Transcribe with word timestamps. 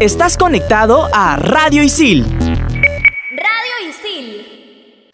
Estás 0.00 0.38
conectado 0.38 1.10
a 1.12 1.36
Radio 1.36 1.82
Isil. 1.82 2.24
Radio 2.40 3.74
Isil. 3.86 5.10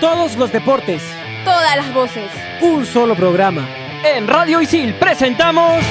Todos 0.00 0.34
los 0.36 0.50
deportes. 0.50 1.02
Todas 1.44 1.76
las 1.76 1.92
voces. 1.92 2.30
Un 2.62 2.86
solo 2.86 3.14
programa. 3.14 3.68
En 4.02 4.26
Radio 4.26 4.62
Isil 4.62 4.94
presentamos... 4.94 5.84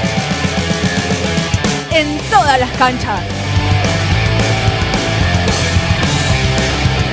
En 1.92 2.18
todas 2.32 2.60
las 2.60 2.72
canchas. 2.72 3.22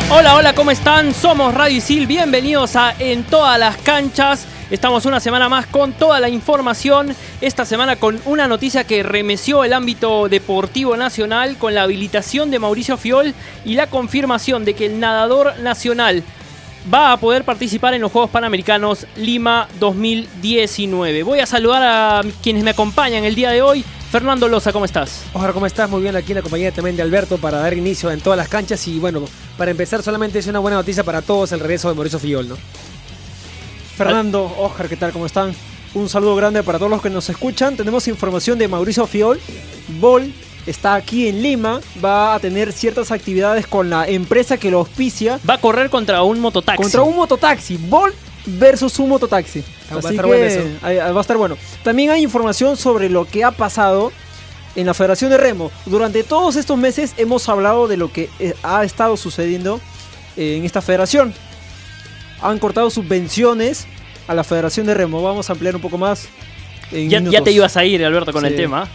Hola, 0.09 0.37
hola, 0.37 0.55
¿cómo 0.55 0.71
están? 0.71 1.13
Somos 1.13 1.53
Radio 1.53 1.77
Isil, 1.77 2.07
bienvenidos 2.07 2.77
a 2.77 2.95
En 2.99 3.25
todas 3.25 3.59
las 3.59 3.77
canchas. 3.77 4.47
Estamos 4.73 5.05
una 5.05 5.21
semana 5.21 5.51
más 5.51 5.67
con 5.67 5.93
toda 5.93 6.19
la 6.19 6.31
información. 6.31 7.15
Esta 7.43 7.67
semana 7.67 7.97
con 7.97 8.19
una 8.25 8.49
noticia 8.49 8.85
que 8.85 9.03
remeció 9.03 9.65
el 9.65 9.75
ámbito 9.75 10.31
deportivo 10.31 10.97
nacional 10.97 11.59
con 11.59 11.75
la 11.75 11.83
habilitación 11.83 12.51
de 12.51 12.59
Mauricio 12.59 12.97
Fiol 12.97 13.35
y 13.67 13.75
la 13.75 13.89
confirmación 13.89 14.65
de 14.65 14.73
que 14.73 14.87
el 14.87 14.99
nadador 14.99 15.59
nacional 15.61 16.25
va 16.93 17.13
a 17.13 17.19
poder 17.19 17.45
participar 17.45 17.93
en 17.93 18.01
los 18.01 18.11
Juegos 18.11 18.31
Panamericanos 18.31 19.07
Lima 19.17 19.69
2019. 19.79 21.23
Voy 21.23 21.41
a 21.41 21.47
saludar 21.47 21.83
a 21.83 22.23
quienes 22.43 22.65
me 22.65 22.71
acompañan 22.71 23.25
el 23.25 23.35
día 23.35 23.51
de 23.51 23.61
hoy. 23.61 23.85
Fernando 24.11 24.49
Loza, 24.49 24.73
¿cómo 24.73 24.87
estás? 24.87 25.25
Ojalá, 25.35 25.53
¿cómo 25.53 25.67
estás? 25.67 25.91
Muy 25.91 26.01
bien 26.01 26.17
aquí 26.17 26.33
en 26.33 26.37
la 26.37 26.43
compañía 26.43 26.73
también 26.73 26.97
de 26.97 27.03
Alberto 27.03 27.37
para 27.37 27.59
dar 27.59 27.75
inicio 27.75 28.11
en 28.11 28.23
todas 28.23 28.39
las 28.39 28.49
canchas 28.49 28.89
y 28.89 28.99
bueno, 28.99 29.23
para 29.59 29.71
empezar 29.71 30.03
solamente 30.03 30.39
es 30.39 30.47
una 30.47 30.61
buena 30.61 30.79
noticia 30.79 31.05
para 31.05 31.21
todos 31.21 31.53
el 31.53 31.61
regreso 31.61 31.91
de 31.91 31.95
Mauricio 31.95 32.19
Fiol, 32.19 32.49
¿no? 32.49 32.57
Fernando, 33.97 34.45
Oscar, 34.59 34.89
¿qué 34.89 34.97
tal? 34.97 35.13
¿Cómo 35.13 35.27
están? 35.27 35.55
Un 35.95 36.09
saludo 36.09 36.35
grande 36.35 36.63
para 36.63 36.79
todos 36.79 36.91
los 36.91 37.03
que 37.03 37.11
nos 37.11 37.29
escuchan. 37.29 37.77
Tenemos 37.77 38.09
información 38.09 38.59
de 38.59 38.67
Mauricio 38.67 39.07
Fiol. 39.07 39.39
Bol 40.01 40.33
está 40.67 40.95
aquí 40.95 41.29
en 41.29 41.43
Lima. 41.43 41.81
Va 42.03 42.35
a 42.35 42.41
tener 42.41 42.73
ciertas 42.73 43.11
actividades 43.11 43.67
con 43.67 43.91
la 43.91 44.09
empresa 44.09 44.57
que 44.57 44.71
lo 44.71 44.79
auspicia. 44.79 45.39
Va 45.49 45.55
a 45.55 45.61
correr 45.61 45.91
contra 45.91 46.23
un 46.23 46.41
mototaxi. 46.41 46.83
Contra 46.83 47.03
un 47.03 47.17
mototaxi. 47.17 47.77
Bol 47.77 48.15
versus 48.47 48.99
un 48.99 49.11
mototaxi. 49.11 49.63
va 49.93 49.97
a 49.97 50.11
estar 50.11 50.27
bueno 50.27 50.45
eso. 50.45 50.61
Va 50.83 51.19
a 51.19 51.21
estar 51.21 51.37
bueno. 51.37 51.59
También 51.85 52.11
hay 52.11 52.23
información 52.23 52.79
sobre 52.79 53.11
lo 53.11 53.27
que 53.27 53.45
ha 53.45 53.51
pasado 53.51 54.11
en 54.75 54.87
la 54.87 54.95
Federación 54.95 55.31
de 55.31 55.37
Remo. 55.37 55.71
Durante 55.85 56.25
todos 56.25 56.57
estos 56.57 56.79
meses 56.79 57.13
hemos 57.19 57.47
hablado 57.51 57.89
de 57.89 57.99
lo 57.99 58.11
que 58.11 58.31
eh, 58.39 58.55
ha 58.63 58.85
estado 58.85 59.19
sucediendo 59.19 59.79
eh, 60.39 60.57
en 60.57 60.65
esta 60.65 60.81
federación 60.81 61.35
han 62.43 62.59
cortado 62.59 62.91
subvenciones 62.91 63.87
a 64.27 64.35
la 64.35 64.45
Federación 64.45 64.87
de 64.87 64.95
Remo. 64.95 65.23
Vamos 65.23 65.49
a 65.49 65.53
ampliar 65.53 65.77
un 65.77 65.83
poco 65.83 65.99
más. 65.99 66.29
Ya, 66.91 67.21
ya, 67.21 67.43
te 67.43 67.53
ibas 67.53 67.77
a 67.77 67.85
ir, 67.85 68.05
Alberto, 68.05 68.33
con 68.33 68.45
el 68.45 68.55
tema. 68.55 68.87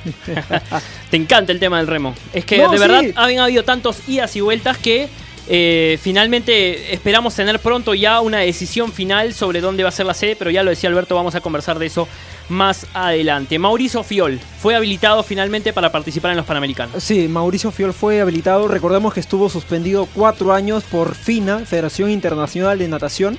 te 1.10 1.18
encanta 1.18 1.52
el 1.52 1.60
tema 1.60 1.78
del 1.78 1.88
remo. 1.88 2.14
Es 2.32 2.46
que 2.46 2.68
de 2.68 2.78
verdad 2.78 3.04
han 3.16 3.40
habido 3.40 3.64
tantos 3.64 4.08
idas 4.08 4.36
y 4.36 4.42
vueltas 4.42 4.78
que 4.78 5.10
eh, 5.50 5.98
finalmente 6.02 6.94
esperamos 6.94 7.34
tener 7.34 7.60
pronto 7.60 7.94
ya 7.94 8.20
una 8.20 8.40
decisión 8.40 8.92
final 8.92 9.34
sobre 9.34 9.62
dónde 9.62 9.84
va 9.84 9.90
a 9.90 9.94
ser 9.94 10.06
la 10.06 10.14
sede, 10.14 10.36
pero 10.36 10.52
ya 10.52 10.64
lo 10.64 10.70
decía 10.70 10.90
Alberto, 10.90 11.16
vamos 11.16 11.36
a 11.36 11.42
conversar 11.42 11.80
de 11.80 11.86
eso 11.86 12.08
más 12.50 12.86
adelante. 12.94 13.58
Mauricio 13.60 14.04
Fiol 14.04 14.40
fue 14.60 14.76
habilitado 14.76 15.24
finalmente 15.24 15.74
para 15.74 15.92
participar 15.92 16.32
en 16.32 16.38
los 16.38 16.46
Panamericanos. 16.46 17.04
Sí, 17.04 17.28
Mauricio 17.28 17.72
Fiol 17.72 17.94
fue 17.94 18.20
habilitado. 18.22 18.68
Recordemos 18.68 19.14
que 19.14 19.20
estuvo 19.20 19.50
suspendido 19.50 20.08
cuatro 20.14 20.54
años 20.54 20.84
por 20.84 21.16
FINA, 21.16 21.60
Federación 21.60 22.10
Internacional 22.10 22.78
de 22.80 22.88
Natación, 22.88 23.38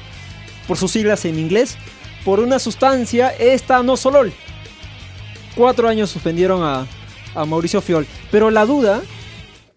por 0.66 0.76
sus 0.76 0.90
siglas 0.90 1.24
en 1.24 1.38
inglés, 1.38 1.76
por 2.24 2.40
una 2.40 2.58
sustancia 2.58 3.34
etanosolol. 3.38 4.32
Cuatro 5.54 5.88
años 5.88 6.10
suspendieron 6.10 6.62
a, 6.62 6.86
a 7.34 7.44
Mauricio 7.44 7.80
Fiol. 7.80 8.06
Pero 8.30 8.50
la 8.50 8.64
duda, 8.64 9.02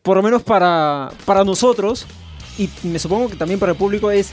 por 0.01 0.17
lo 0.17 0.23
menos 0.23 0.43
para, 0.43 1.11
para 1.25 1.43
nosotros, 1.43 2.05
y 2.61 2.87
me 2.87 2.99
supongo 2.99 3.29
que 3.29 3.35
también 3.35 3.59
para 3.59 3.71
el 3.71 3.77
público, 3.77 4.11
es... 4.11 4.31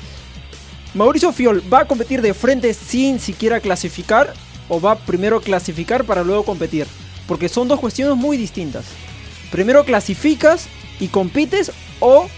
Mauricio 0.95 1.33
Fiol 1.33 1.63
va 1.73 1.81
a 1.81 1.85
competir 1.85 2.23
de 2.23 2.35
frente 2.35 2.73
sin 2.73 3.21
siquiera 3.21 3.61
clasificar 3.61 4.33
o 4.69 4.81
va 4.81 4.97
primero 4.97 5.37
a 5.37 5.43
clasificar 5.43 6.05
para 6.05 6.25
luego 6.25 6.45
competir. 6.45 6.87
Porque 7.27 7.49
son 7.49 7.69
dos 7.69 7.79
cuestiones 7.79 8.17
muy 8.17 8.37
distintas. 8.37 8.87
Primero 9.51 9.85
clasificas 9.85 10.67
y 10.99 11.09
compites 11.09 11.73
o 12.01 12.29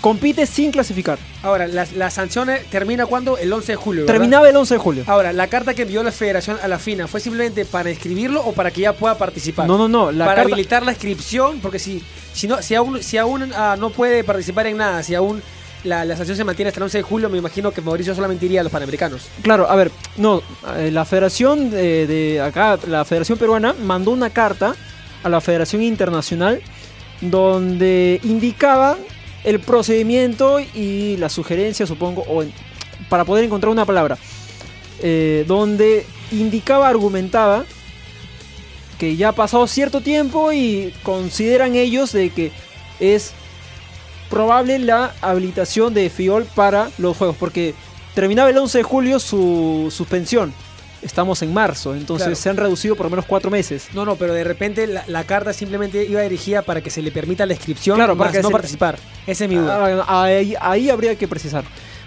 compites 0.00 0.48
sin 0.48 0.70
clasificar. 0.70 1.18
Ahora, 1.42 1.66
la, 1.68 2.10
sanción 2.10 2.48
termina 2.70 3.06
cuando? 3.06 3.38
El 3.38 3.52
11 3.52 3.72
de 3.72 3.76
julio. 3.76 4.06
Terminaba 4.06 4.48
el 4.48 4.56
11 4.56 4.74
de 4.74 4.78
julio. 4.78 5.04
Ahora, 5.06 5.32
la 5.32 5.46
carta 5.48 5.74
que 5.74 5.82
envió 5.82 6.02
la 6.02 6.12
federación 6.12 6.58
a 6.62 6.68
la 6.68 6.78
FINA 6.78 7.06
fue 7.06 7.20
simplemente 7.20 7.64
para 7.64 7.90
inscribirlo 7.90 8.42
o 8.44 8.52
para 8.52 8.70
que 8.70 8.82
ya 8.82 8.92
pueda 8.92 9.16
participar. 9.16 9.66
No, 9.66 9.78
no, 9.78 9.88
no. 9.88 10.10
La 10.12 10.26
para 10.26 10.42
habilitar 10.42 10.84
la 10.84 10.92
inscripción, 10.92 11.60
porque 11.60 11.78
si, 11.78 12.02
si, 12.32 12.46
no, 12.46 12.60
si 12.62 12.74
aún, 12.74 13.02
si 13.02 13.18
aún 13.18 13.52
ah, 13.54 13.76
no 13.78 13.90
puede 13.90 14.24
participar 14.24 14.66
en 14.66 14.76
nada, 14.76 15.02
si 15.02 15.14
aún 15.14 15.42
la, 15.84 16.16
sanción 16.16 16.36
se 16.36 16.44
mantiene 16.44 16.68
hasta 16.68 16.80
el 16.80 16.84
11 16.84 16.98
de 16.98 17.02
julio, 17.02 17.28
me 17.30 17.38
imagino 17.38 17.70
que 17.70 17.80
Mauricio 17.80 18.14
solamente 18.14 18.46
iría 18.46 18.60
a 18.60 18.64
los 18.64 18.72
Panamericanos. 18.72 19.28
Claro, 19.42 19.68
a 19.68 19.76
ver, 19.76 19.90
no, 20.16 20.42
eh, 20.76 20.90
la 20.90 21.04
federación 21.04 21.70
de, 21.70 22.40
acá, 22.44 22.78
la 22.86 23.04
federación 23.04 23.38
peruana 23.38 23.74
mandó 23.74 24.10
una 24.10 24.30
carta 24.30 24.74
a 25.22 25.28
la 25.28 25.40
federación 25.40 25.82
internacional 25.82 26.60
donde 27.20 28.20
indicaba 28.24 28.96
el 29.44 29.60
procedimiento 29.60 30.60
y 30.60 31.16
la 31.16 31.28
sugerencia, 31.28 31.86
supongo, 31.86 32.24
o 32.28 32.44
para 33.08 33.24
poder 33.24 33.44
encontrar 33.44 33.70
una 33.70 33.86
palabra, 33.86 34.18
eh, 35.00 35.44
donde 35.46 36.06
indicaba, 36.30 36.88
argumentaba 36.88 37.64
que 38.98 39.16
ya 39.16 39.30
ha 39.30 39.32
pasado 39.32 39.66
cierto 39.66 40.02
tiempo 40.02 40.52
y 40.52 40.92
consideran 41.02 41.74
ellos 41.74 42.12
de 42.12 42.28
que 42.30 42.52
es 43.00 43.32
probable 44.28 44.78
la 44.78 45.14
habilitación 45.22 45.94
de 45.94 46.10
Fiol 46.10 46.44
para 46.44 46.90
los 46.98 47.16
juegos, 47.16 47.36
porque 47.38 47.74
terminaba 48.14 48.50
el 48.50 48.58
11 48.58 48.78
de 48.78 48.84
julio 48.84 49.18
su 49.18 49.88
suspensión. 49.90 50.52
Estamos 51.02 51.40
en 51.42 51.54
marzo, 51.54 51.94
entonces 51.94 52.38
se 52.38 52.50
han 52.50 52.58
reducido 52.58 52.94
por 52.94 53.06
lo 53.06 53.10
menos 53.10 53.24
cuatro 53.24 53.50
meses. 53.50 53.88
No, 53.94 54.04
no, 54.04 54.16
pero 54.16 54.34
de 54.34 54.44
repente 54.44 54.86
la, 54.86 55.24
carta 55.24 55.52
simplemente 55.52 56.04
iba 56.04 56.20
dirigida 56.20 56.62
para 56.62 56.82
que 56.82 56.90
se 56.90 57.00
le 57.00 57.10
permita 57.10 57.46
la 57.46 57.54
inscripción, 57.54 57.96
claro, 57.96 58.16
para 58.16 58.42
no 58.42 58.50
participar. 58.50 58.98
Ese 59.26 59.44
es 59.44 59.50
mi 59.50 59.56
duda. 59.56 60.04
Ah, 60.06 60.24
ahí, 60.60 60.90
habría 60.90 61.16
que 61.16 61.26
precisar. 61.26 61.64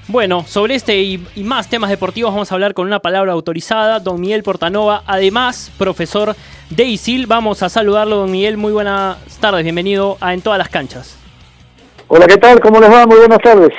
Bueno, 0.07 0.45
sobre 0.47 0.75
este 0.75 1.01
y, 1.01 1.17
más 1.37 1.69
temas 1.69 1.89
deportivos 1.89 2.31
vamos 2.33 2.51
a 2.51 2.55
hablar 2.55 2.73
con 2.73 2.85
una 2.85 2.99
palabra 2.99 3.31
autorizada, 3.31 3.99
don 3.99 4.21
Miguel 4.21 4.43
Portanova, 4.43 5.03
además 5.07 5.71
profesor 5.77 6.35
de 6.69 6.83
ISIL. 6.83 7.25
Vamos 7.25 7.63
a 7.63 7.69
saludarlo, 7.69 8.17
don 8.17 8.31
Miguel. 8.31 8.57
Muy 8.57 8.73
buenas 8.73 9.17
tardes, 9.39 9.63
bienvenido 9.63 10.17
a 10.21 10.33
En 10.33 10.41
todas 10.41 10.59
las 10.59 10.69
canchas. 10.69 11.17
Hola, 12.07 12.27
¿qué 12.27 12.37
tal? 12.37 12.59
¿Cómo 12.59 12.79
les 12.79 12.91
va? 12.91 13.07
Muy 13.07 13.17
buenas 13.17 13.39
tardes. 13.39 13.71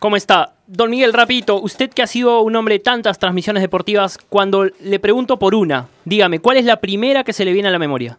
¿Cómo 0.00 0.16
está? 0.16 0.55
Don 0.68 0.90
Miguel, 0.90 1.12
rapidito, 1.12 1.60
usted 1.60 1.90
que 1.90 2.02
ha 2.02 2.08
sido 2.08 2.40
un 2.40 2.56
hombre 2.56 2.74
de 2.74 2.78
tantas 2.80 3.20
transmisiones 3.20 3.62
deportivas, 3.62 4.18
cuando 4.18 4.64
le 4.64 4.98
pregunto 4.98 5.38
por 5.38 5.54
una, 5.54 5.86
dígame, 6.04 6.40
¿cuál 6.40 6.56
es 6.56 6.64
la 6.64 6.80
primera 6.80 7.22
que 7.22 7.32
se 7.32 7.44
le 7.44 7.52
viene 7.52 7.68
a 7.68 7.70
la 7.70 7.78
memoria? 7.78 8.18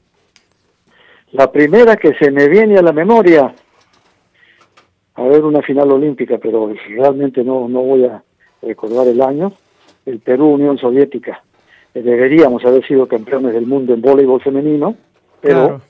La 1.33 1.51
primera 1.51 1.97
que 1.97 2.13
se 2.13 2.31
me 2.31 2.47
viene 2.47 2.77
a 2.77 2.81
la 2.81 2.93
memoria, 2.93 3.53
a 5.15 5.23
ver, 5.23 5.43
una 5.43 5.61
final 5.61 5.91
olímpica, 5.91 6.37
pero 6.37 6.71
realmente 6.87 7.43
no, 7.43 7.67
no 7.67 7.81
voy 7.81 8.05
a 8.05 8.23
recordar 8.61 9.09
el 9.09 9.21
año, 9.21 9.51
el 10.05 10.19
Perú-Unión 10.19 10.77
Soviética. 10.77 11.43
Deberíamos 11.93 12.63
haber 12.63 12.87
sido 12.87 13.07
campeones 13.07 13.53
del 13.53 13.65
mundo 13.65 13.93
en 13.93 14.01
voleibol 14.01 14.41
femenino, 14.41 14.95
pero 15.41 15.81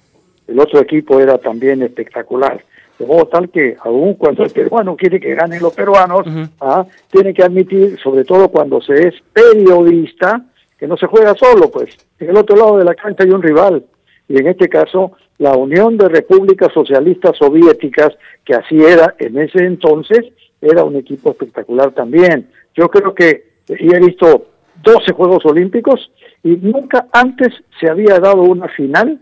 el 0.47 0.59
otro 0.59 0.79
equipo 0.79 1.19
era 1.19 1.37
también 1.37 1.83
espectacular 1.83 2.63
de 2.99 3.05
modo 3.05 3.27
tal 3.27 3.49
que 3.49 3.75
aun 3.81 4.15
cuando 4.15 4.43
el 4.43 4.51
peruano 4.51 4.95
quiere 4.95 5.19
que 5.19 5.35
ganen 5.35 5.61
los 5.61 5.73
peruanos, 5.73 6.25
¿ah? 6.59 6.85
tiene 7.11 7.33
que 7.33 7.43
admitir, 7.43 7.97
sobre 7.99 8.23
todo 8.23 8.49
cuando 8.49 8.81
se 8.81 9.07
es 9.07 9.15
periodista, 9.31 10.43
que 10.77 10.87
no 10.87 10.97
se 10.97 11.07
juega 11.07 11.35
solo, 11.35 11.69
pues 11.69 11.95
en 12.19 12.29
el 12.29 12.37
otro 12.37 12.55
lado 12.55 12.77
de 12.77 12.85
la 12.85 12.95
cancha 12.95 13.23
hay 13.23 13.31
un 13.31 13.41
rival, 13.41 13.85
y 14.27 14.39
en 14.39 14.47
este 14.47 14.67
caso 14.67 15.13
la 15.37 15.55
Unión 15.55 15.97
de 15.97 16.09
Repúblicas 16.09 16.73
Socialistas 16.73 17.37
Soviéticas, 17.37 18.17
que 18.43 18.55
así 18.55 18.77
era 18.77 19.15
en 19.19 19.37
ese 19.37 19.59
entonces, 19.59 20.25
era 20.59 20.83
un 20.83 20.95
equipo 20.95 21.31
espectacular 21.31 21.91
también. 21.91 22.49
Yo 22.75 22.89
creo 22.89 23.13
que, 23.13 23.45
y 23.67 23.93
he 23.93 23.99
visto 23.99 24.47
12 24.83 25.13
Juegos 25.13 25.45
Olímpicos, 25.45 26.11
y 26.43 26.55
nunca 26.55 27.07
antes 27.11 27.53
se 27.79 27.89
había 27.89 28.19
dado 28.19 28.41
una 28.41 28.67
final 28.69 29.19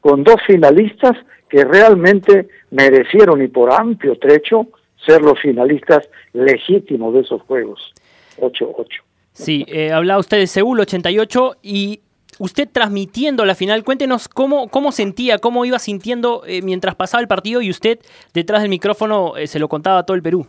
con 0.00 0.24
dos 0.24 0.36
finalistas 0.46 1.16
que 1.54 1.64
realmente 1.64 2.48
merecieron 2.72 3.40
y 3.40 3.46
por 3.46 3.72
amplio 3.72 4.18
trecho 4.18 4.66
ser 5.06 5.22
los 5.22 5.38
finalistas 5.40 6.08
legítimos 6.32 7.14
de 7.14 7.20
esos 7.20 7.42
Juegos. 7.42 7.94
8-8. 8.40 8.86
Sí, 9.32 9.64
eh, 9.68 9.92
hablaba 9.92 10.18
usted 10.18 10.38
de 10.38 10.48
Seúl 10.48 10.80
88 10.80 11.58
y 11.62 12.00
usted 12.40 12.68
transmitiendo 12.72 13.44
la 13.44 13.54
final, 13.54 13.84
cuéntenos 13.84 14.26
cómo, 14.26 14.66
cómo 14.66 14.90
sentía, 14.90 15.38
cómo 15.38 15.64
iba 15.64 15.78
sintiendo 15.78 16.42
eh, 16.44 16.60
mientras 16.60 16.96
pasaba 16.96 17.20
el 17.20 17.28
partido 17.28 17.62
y 17.62 17.70
usted 17.70 18.00
detrás 18.32 18.62
del 18.62 18.70
micrófono 18.70 19.36
eh, 19.36 19.46
se 19.46 19.60
lo 19.60 19.68
contaba 19.68 20.00
a 20.00 20.02
todo 20.02 20.16
el 20.16 20.24
Perú. 20.24 20.44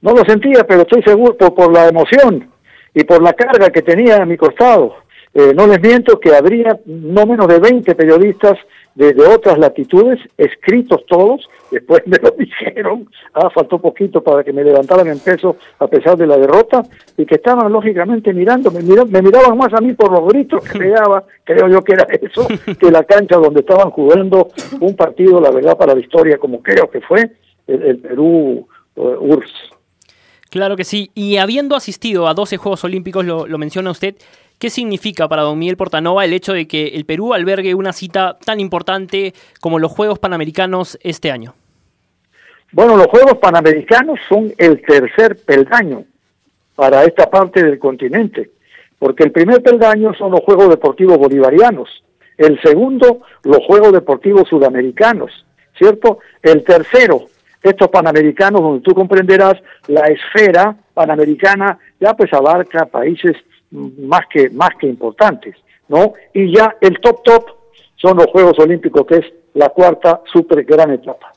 No 0.00 0.12
lo 0.14 0.24
sentía, 0.24 0.64
pero 0.66 0.80
estoy 0.80 1.02
seguro 1.02 1.36
por, 1.36 1.54
por 1.54 1.70
la 1.70 1.88
emoción 1.88 2.50
y 2.94 3.04
por 3.04 3.22
la 3.22 3.34
carga 3.34 3.68
que 3.68 3.82
tenía 3.82 4.16
a 4.16 4.24
mi 4.24 4.38
costado 4.38 4.96
Eh, 5.32 5.52
no 5.54 5.64
les 5.68 5.80
miento 5.80 6.18
que 6.18 6.34
habría 6.34 6.80
no 6.86 7.24
menos 7.24 7.46
de 7.46 7.60
20 7.60 7.94
periodistas 7.94 8.58
de, 9.00 9.14
de 9.14 9.26
otras 9.26 9.58
latitudes, 9.58 10.18
escritos 10.36 11.04
todos, 11.06 11.48
después 11.70 12.02
me 12.06 12.18
lo 12.18 12.30
dijeron, 12.38 13.08
ah, 13.34 13.48
faltó 13.50 13.78
poquito 13.78 14.22
para 14.22 14.44
que 14.44 14.52
me 14.52 14.62
levantaran 14.62 15.08
en 15.08 15.18
peso 15.18 15.56
a 15.78 15.86
pesar 15.86 16.16
de 16.18 16.26
la 16.26 16.36
derrota, 16.36 16.82
y 17.16 17.24
que 17.24 17.36
estaban 17.36 17.72
lógicamente 17.72 18.32
mirando, 18.34 18.70
me, 18.70 18.82
mira- 18.82 19.06
me 19.06 19.22
miraban 19.22 19.56
más 19.56 19.72
a 19.72 19.80
mí 19.80 19.94
por 19.94 20.12
los 20.12 20.26
gritos 20.28 20.62
que 20.64 20.78
pegaba, 20.78 21.24
creo 21.44 21.68
yo 21.68 21.82
que 21.82 21.94
era 21.94 22.06
eso, 22.10 22.46
que 22.78 22.90
la 22.90 23.04
cancha 23.04 23.36
donde 23.36 23.60
estaban 23.60 23.90
jugando 23.90 24.48
un 24.80 24.94
partido, 24.94 25.40
la 25.40 25.50
verdad, 25.50 25.76
para 25.78 25.94
la 25.94 26.00
historia, 26.00 26.36
como 26.38 26.62
creo 26.62 26.90
que 26.90 27.00
fue 27.00 27.30
el, 27.66 27.82
el 27.82 27.98
Perú 27.98 28.68
eh, 28.96 29.00
URSS. 29.00 29.54
Claro 30.50 30.76
que 30.76 30.84
sí. 30.84 31.10
Y 31.14 31.36
habiendo 31.36 31.76
asistido 31.76 32.26
a 32.26 32.34
12 32.34 32.56
Juegos 32.56 32.82
Olímpicos, 32.84 33.24
lo, 33.24 33.46
lo 33.46 33.56
menciona 33.56 33.90
usted, 33.92 34.16
¿qué 34.60 34.70
significa 34.70 35.26
para 35.26 35.42
don 35.42 35.58
Miguel 35.58 35.76
Portanova 35.76 36.24
el 36.24 36.34
hecho 36.34 36.52
de 36.52 36.68
que 36.68 36.88
el 36.88 37.06
Perú 37.06 37.34
albergue 37.34 37.74
una 37.74 37.92
cita 37.92 38.38
tan 38.44 38.60
importante 38.60 39.32
como 39.60 39.80
los 39.80 39.90
Juegos 39.90 40.20
Panamericanos 40.20 40.98
este 41.02 41.32
año? 41.32 41.54
Bueno, 42.70 42.96
los 42.96 43.06
Juegos 43.06 43.38
Panamericanos 43.38 44.20
son 44.28 44.52
el 44.58 44.80
tercer 44.82 45.36
peldaño 45.44 46.04
para 46.76 47.02
esta 47.04 47.28
parte 47.28 47.64
del 47.64 47.78
continente, 47.78 48.50
porque 48.98 49.24
el 49.24 49.32
primer 49.32 49.62
peldaño 49.62 50.14
son 50.14 50.30
los 50.30 50.40
Juegos 50.40 50.68
Deportivos 50.68 51.18
Bolivarianos, 51.18 52.04
el 52.36 52.60
segundo, 52.62 53.22
los 53.42 53.58
Juegos 53.66 53.92
Deportivos 53.92 54.48
Sudamericanos, 54.48 55.44
¿cierto? 55.76 56.18
El 56.42 56.62
tercero, 56.64 57.22
estos 57.62 57.88
Panamericanos, 57.88 58.60
donde 58.60 58.82
tú 58.82 58.94
comprenderás, 58.94 59.54
la 59.88 60.06
esfera 60.06 60.76
panamericana 60.94 61.78
ya 61.98 62.14
pues 62.14 62.32
abarca 62.32 62.86
países 62.86 63.36
más 63.70 64.22
que, 64.28 64.50
más 64.50 64.70
que 64.78 64.86
importantes, 64.86 65.56
¿no? 65.88 66.14
Y 66.34 66.54
ya 66.54 66.76
el 66.80 66.98
top 67.00 67.22
top 67.22 67.44
son 67.96 68.16
los 68.16 68.26
Juegos 68.26 68.58
Olímpicos, 68.58 69.06
que 69.06 69.16
es 69.16 69.26
la 69.54 69.68
cuarta 69.70 70.20
super 70.32 70.62
gran 70.64 70.90
etapa. 70.92 71.32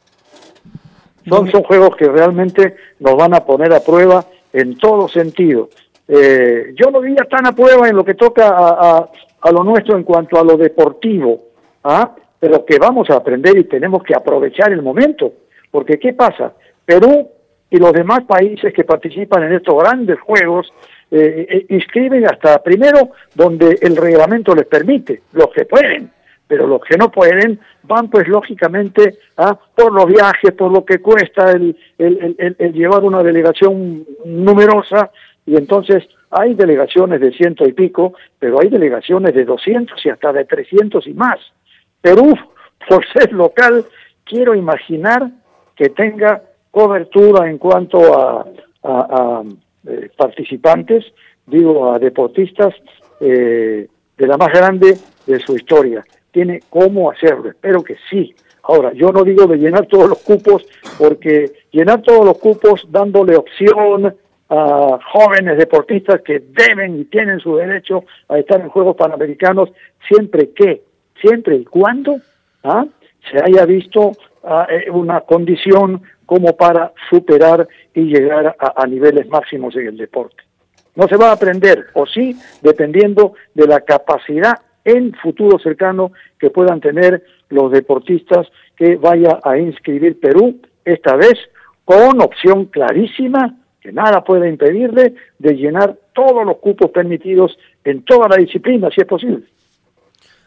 Son, 1.27 1.49
son 1.49 1.63
juegos 1.63 1.95
que 1.95 2.05
realmente 2.09 2.75
nos 2.99 3.15
van 3.15 3.33
a 3.33 3.45
poner 3.45 3.73
a 3.73 3.79
prueba 3.79 4.25
en 4.51 4.77
todo 4.77 5.07
sentido. 5.07 5.69
Eh, 6.07 6.73
yo 6.75 6.91
no 6.91 6.99
diría 7.01 7.23
tan 7.29 7.45
a 7.47 7.53
prueba 7.53 7.87
en 7.87 7.95
lo 7.95 8.03
que 8.03 8.13
toca 8.15 8.49
a, 8.49 8.97
a- 8.97 9.09
a 9.41 9.51
lo 9.51 9.63
nuestro 9.63 9.97
en 9.97 10.03
cuanto 10.03 10.39
a 10.39 10.43
lo 10.43 10.55
deportivo, 10.55 11.43
¿ah? 11.83 12.15
pero 12.39 12.63
que 12.65 12.77
vamos 12.79 13.09
a 13.09 13.15
aprender 13.15 13.57
y 13.57 13.65
tenemos 13.65 14.01
que 14.03 14.15
aprovechar 14.15 14.71
el 14.71 14.81
momento. 14.81 15.33
Porque 15.69 15.97
¿qué 15.99 16.13
pasa? 16.13 16.53
Perú 16.85 17.27
y 17.69 17.77
los 17.77 17.91
demás 17.93 18.23
países 18.25 18.73
que 18.73 18.83
participan 18.85 19.43
en 19.43 19.53
estos 19.53 19.75
grandes 19.77 20.19
juegos 20.21 20.71
eh, 21.13 21.45
eh, 21.49 21.65
inscriben 21.69 22.25
hasta 22.25 22.61
primero 22.63 23.11
donde 23.35 23.77
el 23.81 23.95
reglamento 23.95 24.53
les 24.55 24.65
permite, 24.65 25.21
los 25.33 25.47
que 25.53 25.65
pueden, 25.65 26.11
pero 26.47 26.67
los 26.67 26.81
que 26.81 26.97
no 26.97 27.09
pueden 27.11 27.59
van 27.83 28.09
pues 28.09 28.27
lógicamente 28.27 29.19
¿ah? 29.37 29.57
por 29.75 29.93
los 29.93 30.07
viajes, 30.07 30.51
por 30.53 30.71
lo 30.71 30.83
que 30.83 30.99
cuesta 30.99 31.51
el, 31.51 31.77
el- 31.97 32.55
el- 32.57 32.73
llevar 32.73 33.03
una 33.03 33.21
delegación 33.23 34.05
numerosa 34.25 35.11
y 35.45 35.55
entonces 35.55 36.03
hay 36.31 36.55
delegaciones 36.55 37.21
de 37.21 37.31
ciento 37.31 37.67
y 37.67 37.73
pico, 37.73 38.13
pero 38.39 38.59
hay 38.59 38.69
delegaciones 38.69 39.33
de 39.35 39.45
200 39.45 40.03
y 40.05 40.09
hasta 40.09 40.33
de 40.33 40.45
300 40.45 41.05
y 41.07 41.13
más. 41.13 41.37
Perú, 42.01 42.33
por 42.89 43.05
ser 43.13 43.31
local, 43.33 43.85
quiero 44.25 44.55
imaginar 44.55 45.29
que 45.75 45.89
tenga 45.89 46.41
cobertura 46.71 47.49
en 47.49 47.57
cuanto 47.59 47.99
a- 48.19 48.45
a, 48.83 49.43
eh, 49.87 50.09
participantes, 50.15 51.05
digo 51.45 51.91
a 51.91 51.99
deportistas, 51.99 52.73
eh, 53.19 53.87
de 54.17 54.27
la 54.27 54.37
más 54.37 54.49
grande 54.49 54.97
de 55.25 55.39
su 55.39 55.55
historia. 55.55 56.03
Tiene 56.31 56.61
cómo 56.69 57.11
hacerlo, 57.11 57.49
espero 57.49 57.83
que 57.83 57.95
sí. 58.09 58.33
Ahora, 58.63 58.93
yo 58.93 59.11
no 59.11 59.23
digo 59.23 59.45
de 59.45 59.57
llenar 59.57 59.87
todos 59.87 60.09
los 60.09 60.19
cupos, 60.19 60.65
porque 60.97 61.51
llenar 61.71 62.01
todos 62.01 62.25
los 62.25 62.37
cupos 62.39 62.87
dándole 62.89 63.35
opción 63.35 64.15
a 64.49 64.99
jóvenes 65.11 65.57
deportistas 65.57 66.21
que 66.21 66.39
deben 66.39 66.99
y 66.99 67.05
tienen 67.05 67.39
su 67.39 67.55
derecho 67.55 68.05
a 68.29 68.39
estar 68.39 68.61
en 68.61 68.69
Juegos 68.69 68.95
Panamericanos, 68.95 69.69
siempre 70.07 70.51
que, 70.51 70.83
siempre 71.21 71.57
y 71.57 71.65
cuando 71.65 72.17
¿ah? 72.63 72.85
se 73.31 73.37
haya 73.43 73.65
visto 73.65 74.11
ah, 74.43 74.67
eh, 74.69 74.89
una 74.91 75.21
condición 75.21 76.01
como 76.25 76.55
para 76.55 76.93
superar 77.09 77.67
y 77.93 78.01
llegar 78.01 78.55
a, 78.59 78.87
niveles 78.87 79.27
máximos 79.27 79.75
en 79.75 79.87
el 79.87 79.97
deporte. 79.97 80.43
No 80.95 81.07
se 81.07 81.17
va 81.17 81.29
a 81.29 81.33
aprender, 81.33 81.87
o 81.93 82.05
sí, 82.05 82.35
dependiendo 82.61 83.33
de 83.53 83.67
la 83.67 83.81
capacidad 83.81 84.53
en 84.85 85.13
futuro 85.13 85.57
cercano 85.59 86.11
que 86.39 86.49
puedan 86.49 86.81
tener 86.81 87.23
los 87.49 87.71
deportistas 87.71 88.47
que 88.75 88.95
vaya 88.95 89.39
a 89.43 89.57
inscribir 89.57 90.19
Perú, 90.19 90.59
esta 90.85 91.15
vez 91.15 91.35
con 91.85 92.21
opción 92.21 92.65
clarísima, 92.65 93.55
que 93.81 93.91
nada 93.91 94.23
puede 94.23 94.49
impedirle, 94.49 95.15
de 95.39 95.53
llenar 95.55 95.97
todos 96.13 96.45
los 96.45 96.57
cupos 96.57 96.91
permitidos 96.91 97.57
en 97.83 98.03
toda 98.03 98.27
la 98.29 98.37
disciplina, 98.37 98.89
si 98.89 99.01
es 99.01 99.07
posible. 99.07 99.43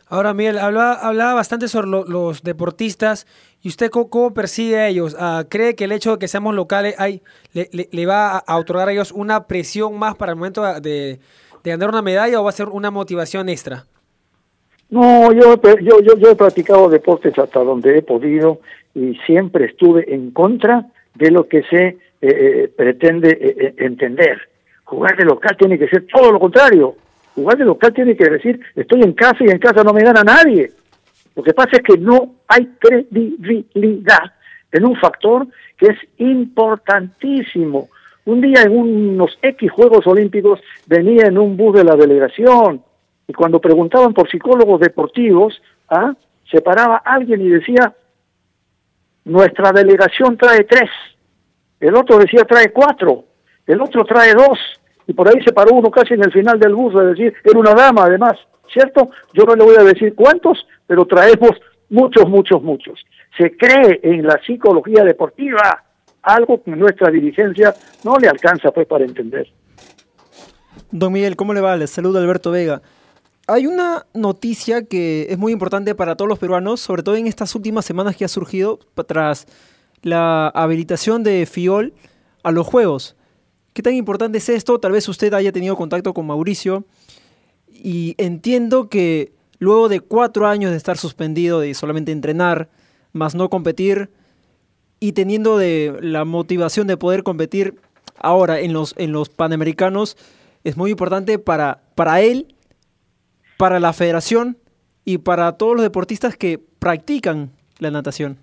Ahora, 0.08 0.34
Miguel, 0.34 0.58
hablaba, 0.58 0.92
hablaba 0.94 1.34
bastante 1.34 1.66
sobre 1.66 1.88
lo- 1.88 2.04
los 2.04 2.42
deportistas 2.42 3.26
y 3.60 3.68
usted 3.68 3.90
cómo, 3.90 4.08
cómo 4.08 4.34
percibe 4.34 4.76
a 4.78 4.88
ellos. 4.88 5.16
Ah, 5.18 5.44
¿Cree 5.48 5.74
que 5.74 5.84
el 5.84 5.92
hecho 5.92 6.12
de 6.12 6.18
que 6.18 6.28
seamos 6.28 6.54
locales 6.54 6.94
hay, 6.98 7.22
le, 7.52 8.06
va 8.06 8.38
a, 8.38 8.56
otorgar 8.58 8.88
a 8.88 8.92
ellos 8.92 9.10
una 9.10 9.46
presión 9.48 9.98
más 9.98 10.14
para 10.14 10.30
el 10.32 10.36
momento 10.36 10.62
de, 10.80 11.18
de 11.64 11.70
ganar 11.70 11.88
una 11.88 12.02
medalla 12.02 12.40
o 12.40 12.44
va 12.44 12.50
a 12.50 12.52
ser 12.52 12.68
una 12.68 12.92
motivación 12.92 13.48
extra? 13.48 13.84
No, 14.90 15.32
yo, 15.32 15.60
yo, 15.80 16.14
yo 16.16 16.30
he 16.30 16.36
practicado 16.36 16.88
deportes 16.88 17.36
hasta 17.36 17.58
donde 17.64 17.98
he 17.98 18.02
podido 18.02 18.60
y 18.94 19.16
siempre 19.26 19.66
estuve 19.66 20.14
en 20.14 20.30
contra 20.30 20.86
de 21.14 21.32
lo 21.32 21.48
que 21.48 21.64
se 21.64 21.86
eh, 21.86 21.96
eh, 22.20 22.72
pretende 22.76 23.30
eh, 23.30 23.56
eh, 23.58 23.74
entender. 23.78 24.38
Jugar 24.84 25.16
de 25.16 25.24
local 25.24 25.56
tiene 25.58 25.76
que 25.78 25.88
ser 25.88 26.06
todo 26.06 26.30
lo 26.30 26.38
contrario. 26.38 26.94
Jugar 27.36 27.58
de 27.58 27.66
local 27.66 27.92
tiene 27.92 28.16
que 28.16 28.30
decir, 28.30 28.58
estoy 28.74 29.02
en 29.02 29.12
casa 29.12 29.36
y 29.40 29.50
en 29.50 29.58
casa 29.58 29.84
no 29.84 29.92
me 29.92 30.02
gana 30.02 30.24
nadie. 30.24 30.72
Lo 31.34 31.42
que 31.42 31.52
pasa 31.52 31.72
es 31.72 31.82
que 31.82 31.98
no 31.98 32.36
hay 32.48 32.64
credibilidad 32.78 34.32
en 34.72 34.86
un 34.86 34.96
factor 34.96 35.46
que 35.76 35.88
es 35.88 35.98
importantísimo. 36.16 37.90
Un 38.24 38.40
día 38.40 38.62
en 38.62 38.74
unos 38.74 39.38
X 39.42 39.70
Juegos 39.70 40.06
Olímpicos 40.06 40.60
venía 40.86 41.26
en 41.26 41.36
un 41.36 41.58
bus 41.58 41.76
de 41.76 41.84
la 41.84 41.94
delegación 41.94 42.82
y 43.28 43.34
cuando 43.34 43.60
preguntaban 43.60 44.14
por 44.14 44.30
psicólogos 44.30 44.80
deportivos, 44.80 45.60
¿ah? 45.90 46.14
se 46.50 46.62
paraba 46.62 47.02
alguien 47.04 47.42
y 47.42 47.50
decía, 47.50 47.94
nuestra 49.26 49.72
delegación 49.72 50.38
trae 50.38 50.64
tres, 50.64 50.88
el 51.80 51.94
otro 51.94 52.16
decía 52.16 52.44
trae 52.44 52.72
cuatro, 52.72 53.24
el 53.66 53.82
otro 53.82 54.04
trae 54.04 54.32
dos, 54.32 54.58
y 55.06 55.12
por 55.12 55.28
ahí 55.28 55.42
se 55.44 55.52
paró 55.52 55.74
uno 55.74 55.90
casi 55.90 56.14
en 56.14 56.24
el 56.24 56.32
final 56.32 56.58
del 56.58 56.74
bus 56.74 56.94
a 56.96 57.02
decir, 57.02 57.34
era 57.44 57.58
una 57.58 57.74
dama 57.74 58.04
además, 58.04 58.36
¿cierto? 58.72 59.10
Yo 59.32 59.44
no 59.44 59.54
le 59.54 59.64
voy 59.64 59.76
a 59.76 59.84
decir 59.84 60.14
cuántos, 60.14 60.66
pero 60.86 61.04
traemos 61.04 61.52
muchos, 61.88 62.28
muchos, 62.28 62.62
muchos. 62.62 63.04
Se 63.38 63.56
cree 63.56 64.00
en 64.02 64.26
la 64.26 64.40
psicología 64.44 65.04
deportiva, 65.04 65.84
algo 66.22 66.62
que 66.62 66.72
nuestra 66.72 67.10
dirigencia 67.10 67.74
no 68.04 68.16
le 68.16 68.28
alcanza 68.28 68.70
pues 68.72 68.86
para 68.86 69.04
entender. 69.04 69.48
Don 70.90 71.12
Miguel, 71.12 71.36
¿cómo 71.36 71.54
le 71.54 71.60
va? 71.60 71.76
Les 71.76 71.90
saluda 71.90 72.20
Alberto 72.20 72.50
Vega. 72.50 72.82
Hay 73.48 73.66
una 73.66 74.06
noticia 74.12 74.86
que 74.86 75.26
es 75.30 75.38
muy 75.38 75.52
importante 75.52 75.94
para 75.94 76.16
todos 76.16 76.28
los 76.28 76.38
peruanos, 76.38 76.80
sobre 76.80 77.04
todo 77.04 77.14
en 77.14 77.28
estas 77.28 77.54
últimas 77.54 77.84
semanas 77.84 78.16
que 78.16 78.24
ha 78.24 78.28
surgido 78.28 78.80
tras 79.06 79.46
la 80.02 80.48
habilitación 80.48 81.22
de 81.22 81.46
FIOL 81.46 81.92
a 82.42 82.50
los 82.50 82.66
Juegos. 82.66 83.16
¿Qué 83.76 83.82
tan 83.82 83.92
importante 83.92 84.38
es 84.38 84.48
esto? 84.48 84.78
Tal 84.78 84.92
vez 84.92 85.06
usted 85.06 85.34
haya 85.34 85.52
tenido 85.52 85.76
contacto 85.76 86.14
con 86.14 86.26
Mauricio 86.26 86.84
y 87.68 88.14
entiendo 88.16 88.88
que 88.88 89.32
luego 89.58 89.90
de 89.90 90.00
cuatro 90.00 90.46
años 90.46 90.70
de 90.70 90.78
estar 90.78 90.96
suspendido, 90.96 91.60
de 91.60 91.74
solamente 91.74 92.10
entrenar, 92.10 92.70
más 93.12 93.34
no 93.34 93.50
competir, 93.50 94.08
y 94.98 95.12
teniendo 95.12 95.58
de 95.58 95.94
la 96.00 96.24
motivación 96.24 96.86
de 96.86 96.96
poder 96.96 97.22
competir 97.22 97.74
ahora 98.18 98.60
en 98.60 98.72
los, 98.72 98.94
en 98.96 99.12
los 99.12 99.28
Panamericanos, 99.28 100.16
es 100.64 100.78
muy 100.78 100.92
importante 100.92 101.38
para, 101.38 101.82
para 101.94 102.22
él, 102.22 102.54
para 103.58 103.78
la 103.78 103.92
federación 103.92 104.56
y 105.04 105.18
para 105.18 105.52
todos 105.58 105.74
los 105.74 105.82
deportistas 105.82 106.34
que 106.34 106.58
practican 106.78 107.50
la 107.78 107.90
natación. 107.90 108.38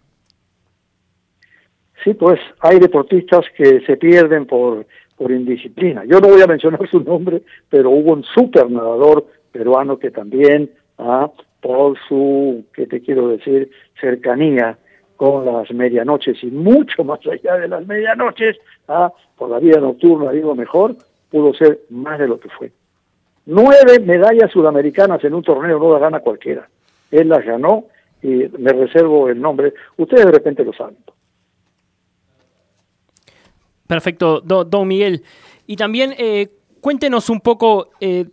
Sí, 2.03 2.13
pues 2.13 2.39
hay 2.59 2.79
deportistas 2.79 3.45
que 3.57 3.79
se 3.85 3.95
pierden 3.95 4.45
por, 4.45 4.85
por 5.17 5.31
indisciplina. 5.31 6.03
Yo 6.05 6.19
no 6.19 6.29
voy 6.29 6.41
a 6.41 6.47
mencionar 6.47 6.87
su 6.91 6.99
nombre, 7.01 7.43
pero 7.69 7.89
hubo 7.91 8.13
un 8.13 8.23
super 8.23 8.69
nadador 8.69 9.25
peruano 9.51 9.97
que 9.97 10.11
también, 10.11 10.71
ah, 10.97 11.31
por 11.61 11.97
su, 12.07 12.65
¿qué 12.73 12.87
te 12.87 13.01
quiero 13.01 13.29
decir?, 13.29 13.69
cercanía 13.99 14.77
con 15.15 15.45
las 15.45 15.71
medianoches 15.71 16.43
y 16.43 16.47
mucho 16.47 17.03
más 17.03 17.19
allá 17.25 17.55
de 17.55 17.67
las 17.67 17.85
medianoches, 17.87 18.57
ah, 18.87 19.11
por 19.37 19.49
la 19.49 19.59
vida 19.59 19.79
nocturna, 19.79 20.31
digo 20.31 20.55
mejor, 20.55 20.95
pudo 21.29 21.53
ser 21.53 21.81
más 21.89 22.19
de 22.19 22.27
lo 22.27 22.39
que 22.39 22.49
fue. 22.49 22.71
nueve 23.45 23.99
medallas 23.99 24.51
sudamericanas 24.51 25.23
en 25.23 25.33
un 25.33 25.43
torneo 25.43 25.79
no 25.79 25.91
las 25.93 26.01
gana 26.01 26.19
cualquiera. 26.19 26.67
Él 27.11 27.29
las 27.29 27.45
ganó 27.45 27.85
y 28.21 28.45
me 28.57 28.71
reservo 28.71 29.29
el 29.29 29.39
nombre. 29.39 29.73
Ustedes 29.97 30.25
de 30.25 30.31
repente 30.31 30.63
lo 30.63 30.73
saben. 30.73 30.97
Perfecto, 33.87 34.41
don 34.41 34.87
Miguel. 34.87 35.23
Y 35.67 35.75
también 35.75 36.13
eh, 36.17 36.49
cuéntenos 36.81 37.29
un 37.29 37.41
poco 37.41 37.89
eh, 37.99 38.25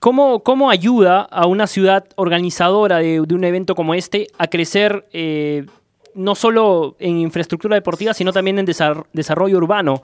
cómo, 0.00 0.42
cómo 0.42 0.70
ayuda 0.70 1.22
a 1.22 1.46
una 1.46 1.66
ciudad 1.66 2.04
organizadora 2.16 2.98
de, 2.98 3.20
un 3.20 3.44
evento 3.44 3.74
como 3.74 3.94
este 3.94 4.28
a 4.38 4.48
crecer 4.48 5.06
eh, 5.12 5.66
no 6.14 6.34
solo 6.34 6.96
en 6.98 7.18
infraestructura 7.18 7.76
deportiva, 7.76 8.14
sino 8.14 8.32
también 8.32 8.58
en 8.58 8.66
desarrollo 9.12 9.56
urbano. 9.56 10.02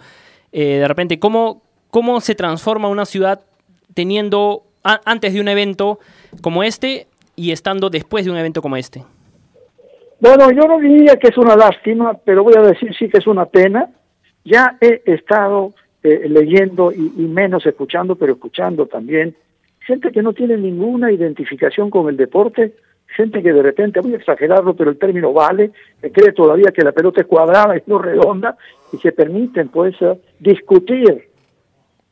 de 0.52 0.86
repente, 0.86 1.18
¿cómo, 1.18 1.62
¿cómo 1.90 2.20
se 2.20 2.36
transforma 2.36 2.88
una 2.88 3.04
ciudad 3.04 3.40
teniendo 3.94 4.62
antes 4.84 5.32
de 5.32 5.40
un 5.40 5.48
evento 5.48 5.98
como 6.40 6.62
este 6.62 7.08
y 7.34 7.50
estando 7.50 7.90
después 7.90 8.24
de 8.24 8.30
un 8.30 8.36
evento 8.36 8.62
como 8.62 8.76
este? 8.76 9.02
Bueno, 10.20 10.50
yo 10.52 10.68
no 10.68 10.78
diría 10.78 11.16
que 11.16 11.28
es 11.28 11.36
una 11.36 11.56
lástima, 11.56 12.14
pero 12.24 12.44
voy 12.44 12.54
a 12.56 12.62
decir 12.62 12.94
sí 12.98 13.08
que 13.08 13.18
es 13.18 13.26
una 13.26 13.46
pena. 13.46 13.90
Ya 14.44 14.76
he 14.80 15.02
estado 15.06 15.72
eh, 16.02 16.28
leyendo 16.28 16.92
y, 16.92 16.98
menos 17.22 17.64
escuchando, 17.64 18.16
pero 18.16 18.34
escuchando 18.34 18.86
también, 18.86 19.34
gente 19.80 20.12
que 20.12 20.22
no 20.22 20.34
tiene 20.34 20.56
ninguna 20.56 21.10
identificación 21.10 21.88
con 21.88 22.08
el 22.08 22.16
deporte, 22.16 22.74
gente 23.06 23.42
que 23.42 23.52
de 23.52 23.62
repente, 23.62 24.00
voy 24.00 24.12
a 24.12 24.18
exagerarlo, 24.18 24.76
pero 24.76 24.90
el 24.90 24.98
término 24.98 25.32
vale, 25.32 25.70
que 26.02 26.12
cree 26.12 26.32
todavía 26.32 26.72
que 26.72 26.82
la 26.82 26.92
pelota 26.92 27.22
es 27.22 27.26
cuadrada 27.26 27.76
y 27.76 27.82
no 27.86 27.98
redonda, 27.98 28.56
y 28.92 28.98
se 28.98 29.12
permiten 29.12 29.68
pues 29.68 29.94
eh, 30.02 30.18
discutir 30.40 31.28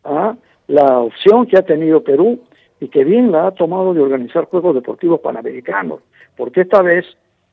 ¿ah? 0.04 0.36
la 0.68 1.00
opción 1.00 1.46
que 1.46 1.58
ha 1.58 1.62
tenido 1.62 2.02
Perú 2.02 2.40
y 2.80 2.88
que 2.88 3.04
bien 3.04 3.30
la 3.30 3.48
ha 3.48 3.50
tomado 3.50 3.92
de 3.92 4.00
organizar 4.00 4.46
Juegos 4.46 4.74
Deportivos 4.74 5.20
Panamericanos, 5.20 6.00
porque 6.36 6.62
esta 6.62 6.80
vez 6.80 7.04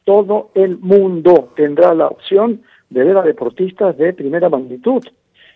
todo 0.05 0.51
el 0.55 0.77
mundo 0.77 1.51
tendrá 1.55 1.93
la 1.93 2.07
opción 2.07 2.61
de 2.89 3.03
ver 3.03 3.17
a 3.17 3.21
deportistas 3.21 3.97
de 3.97 4.13
primera 4.13 4.49
magnitud. 4.49 5.03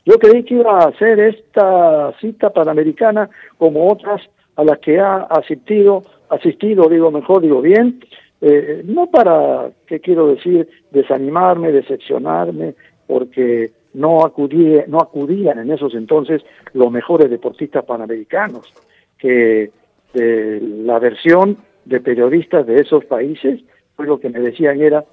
Yo 0.05 0.19
creí 0.19 0.43
que 0.43 0.55
iba 0.55 0.79
a 0.79 0.89
hacer 0.89 1.19
esta 1.19 2.13
cita 2.19 2.51
panamericana 2.51 3.29
como 3.57 3.91
otras 3.91 4.21
a 4.55 4.63
las 4.63 4.79
que 4.79 4.99
ha 4.99 5.23
asistido, 5.23 6.03
asistido, 6.29 6.89
digo 6.89 7.09
mejor, 7.09 7.41
digo 7.41 7.61
bien, 7.61 8.01
eh, 8.41 8.81
no 8.85 9.09
para, 9.09 9.71
¿qué 9.87 9.99
quiero 9.99 10.27
decir?, 10.27 10.67
desanimarme, 10.91 11.71
decepcionarme, 11.71 12.75
porque 13.07 13.71
no, 13.93 14.25
acudí, 14.25 14.77
no 14.87 14.97
acudían 14.99 15.59
en 15.59 15.71
esos 15.71 15.95
entonces 15.95 16.43
los 16.73 16.91
mejores 16.91 17.29
deportistas 17.29 17.85
panamericanos, 17.85 18.73
que 19.17 19.71
la 20.13 20.99
versión 20.99 21.57
de 21.85 21.99
periodistas 21.99 22.67
de 22.67 22.75
esos 22.75 23.05
países, 23.05 23.61
pues 23.95 24.07
lo 24.07 24.19
que 24.19 24.29
me 24.29 24.39
decían 24.39 24.81
era, 24.81 25.05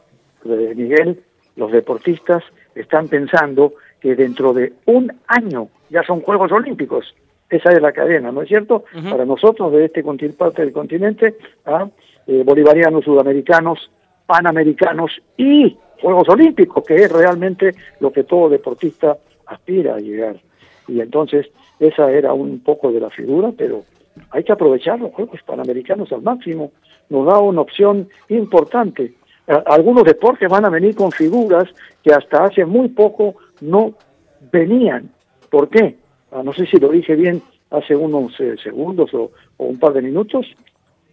eh, 0.45 0.73
Miguel, 0.77 1.21
los 1.57 1.73
deportistas 1.73 2.43
están 2.75 3.09
pensando 3.09 3.75
que 4.01 4.15
dentro 4.15 4.53
de 4.53 4.73
un 4.87 5.13
año 5.27 5.69
ya 5.91 6.03
son 6.03 6.21
Juegos 6.21 6.53
Olímpicos. 6.53 7.15
Esa 7.49 7.73
es 7.73 7.83
la 7.83 7.93
cadena, 7.93 8.31
¿no 8.31 8.43
es 8.43 8.49
cierto? 8.49 8.85
Para 9.11 9.25
nosotros 9.25 9.73
de 9.73 9.87
este 9.87 10.05
parte 10.39 10.63
del 10.63 10.73
continente, 10.73 11.37
¿ah? 11.67 11.89
eh, 12.27 12.43
bolivarianos, 12.45 13.05
sudamericanos, 13.05 13.91
panamericanos 14.25 15.11
y 15.37 15.77
Juegos 16.01 16.29
Olímpicos, 16.29 16.85
que 16.85 16.95
es 16.95 17.13
realmente 17.13 17.75
lo 17.99 18.13
que 18.13 18.25
todo 18.25 18.49
deportista 18.49 19.19
aspira 19.47 19.97
a 19.97 19.99
llegar. 19.99 20.37
Y 20.87 21.01
entonces 21.01 21.51
esa 21.81 22.11
era 22.13 22.33
un 22.33 22.61
poco 22.61 22.93
de 22.93 23.01
la 23.01 23.11
figura, 23.11 23.53
pero 23.57 23.83
hay 24.31 24.45
que 24.45 24.53
aprovechar 24.53 25.01
los 25.01 25.13
Juegos 25.13 25.43
Panamericanos 25.43 26.13
al 26.13 26.23
máximo. 26.23 26.73
Nos 27.09 27.27
da 27.27 27.39
una 27.39 27.63
opción 27.63 28.09
importante. 28.29 29.13
Algunos 29.67 30.05
deportes 30.05 30.49
van 30.49 30.65
a 30.65 30.71
venir 30.71 30.95
con 30.95 31.11
figuras 31.11 31.69
que 32.03 32.13
hasta 32.13 32.45
hace 32.45 32.65
muy 32.65 32.89
poco 32.89 33.35
no 33.61 33.95
venían. 34.53 35.11
¿Por 35.51 35.69
qué? 35.69 35.97
Ah, 36.31 36.43
no 36.45 36.53
sé 36.53 36.67
si 36.67 36.79
lo 36.79 36.89
dije 36.89 37.17
bien 37.17 37.43
hace 37.71 37.97
unos 37.97 38.39
eh, 38.41 38.57
segundos 38.63 39.13
o, 39.15 39.33
un 39.59 39.79
par 39.79 39.93
de 39.93 40.03
minutos. 40.03 40.47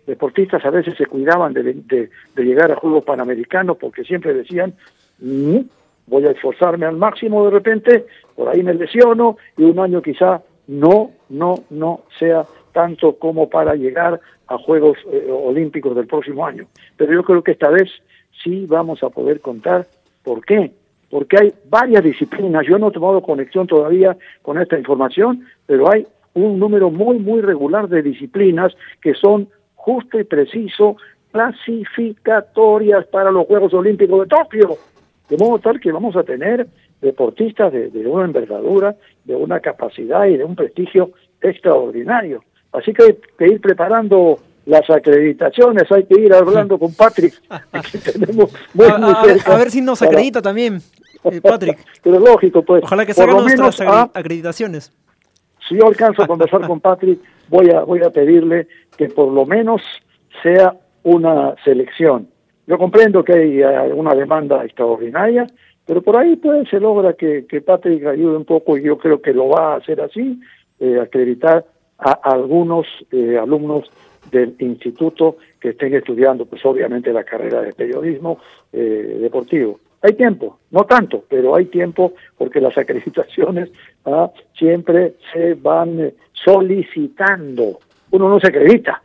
Deportistas 0.06 0.64
a 0.66 0.70
veces 0.70 0.96
se 0.98 1.06
cuidaban 1.06 1.54
de, 1.54 2.10
llegar 2.36 2.72
a 2.72 2.76
Juegos 2.76 3.04
Panamericanos 3.04 3.78
porque 3.78 4.04
siempre 4.04 4.34
decían, 4.34 4.74
mm, 5.20 5.58
voy 6.06 6.26
a 6.26 6.32
esforzarme 6.32 6.86
al 6.86 6.96
máximo 6.96 7.44
de 7.46 7.52
repente, 7.52 8.06
por 8.36 8.50
ahí 8.50 8.64
me 8.64 8.74
lesiono 8.74 9.38
y 9.58 9.64
un 9.64 9.80
año 9.80 10.02
quizá 10.02 10.42
no, 10.68 11.12
no, 11.30 11.56
no 11.72 12.04
sea 12.20 12.46
tanto 12.72 13.18
como 13.18 13.50
para 13.50 13.76
llegar 13.76 14.22
a 14.48 14.58
Juegos 14.58 14.98
eh, 15.12 15.28
Olímpicos 15.30 15.96
del 15.96 16.08
próximo 16.08 16.46
año. 16.46 16.68
Pero 16.96 17.14
yo 17.14 17.24
creo 17.24 17.44
que 17.44 17.52
esta 17.52 17.70
vez 17.70 17.90
sí 18.44 18.66
vamos 18.66 19.04
a 19.04 19.10
poder 19.10 19.42
contar 19.42 19.86
por 20.24 20.44
qué 20.46 20.72
porque 21.10 21.38
hay 21.40 21.54
varias 21.70 22.04
disciplinas. 22.04 22.66
Yo 22.68 22.78
no 22.78 22.90
he 22.90 22.92
tomado 22.92 23.22
conexión 23.22 23.68
todavía 23.68 24.18
con 24.42 24.60
esta 24.62 24.78
información, 24.78 25.46
pero 25.66 25.92
hay 25.92 26.06
un 26.34 26.60
número 26.60 26.90
muy, 26.90 27.18
muy 27.18 27.42
regular 27.42 27.88
de 27.88 28.02
disciplinas 28.02 28.74
que 29.02 29.14
son 29.14 29.50
justo 29.76 30.20
y 30.20 30.24
preciso 30.24 30.98
clasificatorias 31.32 33.06
para 33.08 33.32
los 33.32 33.48
Juegos 33.48 33.74
Olímpicos 33.74 34.22
de 34.22 34.28
Tokio. 34.28 34.78
De 35.30 35.38
modo 35.38 35.60
tal 35.60 35.80
que 35.80 35.92
vamos 35.92 36.16
a 36.16 36.24
tener 36.24 36.68
deportistas 37.02 37.72
de, 37.72 38.08
una 38.08 38.26
envergadura, 38.26 38.96
de 39.24 39.36
una 39.36 39.60
capacidad 39.60 40.26
y 40.26 40.38
de 40.38 40.44
un 40.44 40.56
prestigio 40.56 41.12
extraordinario. 41.42 42.44
Así 42.72 42.94
que 42.94 43.04
hay 43.04 43.18
que 43.38 43.48
ir 43.48 43.62
preparando 43.62 44.40
las 44.68 44.90
acreditaciones, 44.90 45.90
hay 45.90 46.04
que 46.04 46.20
ir 46.20 46.34
hablando 46.34 46.78
con 46.78 46.94
Patrick, 46.94 47.34
tenemos 48.14 48.54
a, 48.78 49.58
ver 49.58 49.72
si 49.72 49.82
nos 49.82 50.02
acredita 50.02 50.42
también, 50.42 50.82
eh, 51.24 51.42
Patrick. 51.42 51.80
Pero 52.04 52.20
lógico, 52.20 52.62
pues. 52.64 52.84
Ojalá 52.84 53.06
que 53.06 53.14
salgan 53.14 53.46
nuestras 53.46 53.82
acreditaciones. 54.14 54.92
Si 55.68 55.78
yo 55.78 55.88
alcanzo 55.88 56.24
a 56.24 56.28
conversar 56.28 56.68
con 56.68 56.82
Patrick, 56.82 57.20
voy 57.48 57.70
a, 57.70 57.82
voy 57.82 58.04
a 58.04 58.10
pedirle 58.10 58.68
que 58.98 59.08
por 59.08 59.32
lo 59.32 59.46
menos 59.46 59.82
sea 60.44 60.76
una 61.04 61.56
selección. 61.64 62.28
Yo 62.68 62.78
comprendo 62.78 63.24
que 63.24 63.34
hay 63.34 63.62
eh, 63.62 63.94
una 63.94 64.14
demanda 64.14 64.66
extraordinaria, 64.66 65.48
pero 65.86 66.02
por 66.02 66.18
ahí 66.18 66.36
pues 66.36 66.68
se 66.70 66.82
logra 66.82 67.14
que, 67.14 67.46
que 67.48 67.62
Patrick 67.62 68.06
ayude 68.06 68.36
un 68.36 68.46
poco 68.46 68.78
y 68.78 68.84
yo 68.84 68.98
creo 68.98 69.22
que 69.22 69.32
lo 69.32 69.48
va 69.48 69.74
a 69.74 69.78
hacer 69.78 70.02
así, 70.02 70.38
eh, 70.82 71.00
acreditar 71.02 71.66
a 71.98 72.12
algunos 72.12 72.86
alumnos 73.42 73.90
del 74.32 74.56
instituto 74.60 75.38
que 75.60 75.70
estén 75.70 75.94
estudiando, 75.94 76.46
pues 76.46 76.66
obviamente 76.66 77.12
la 77.12 77.24
carrera 77.24 77.62
de 77.62 77.74
periodismo 77.74 78.40
eh, 78.74 79.18
deportivo. 79.22 79.80
Hay 80.02 80.14
tiempo, 80.14 80.60
no 80.72 80.84
tanto, 80.86 81.24
pero 81.28 81.56
hay 81.56 81.66
tiempo 81.66 82.14
porque 82.38 82.62
las 82.62 82.78
acreditaciones 82.78 83.70
¿ah? 84.06 84.32
siempre 84.58 85.16
se 85.34 85.56
van 85.56 86.00
eh, 86.00 86.14
solicitando. 86.34 87.80
Uno 88.12 88.30
no 88.30 88.40
se 88.40 88.48
acredita, 88.48 89.02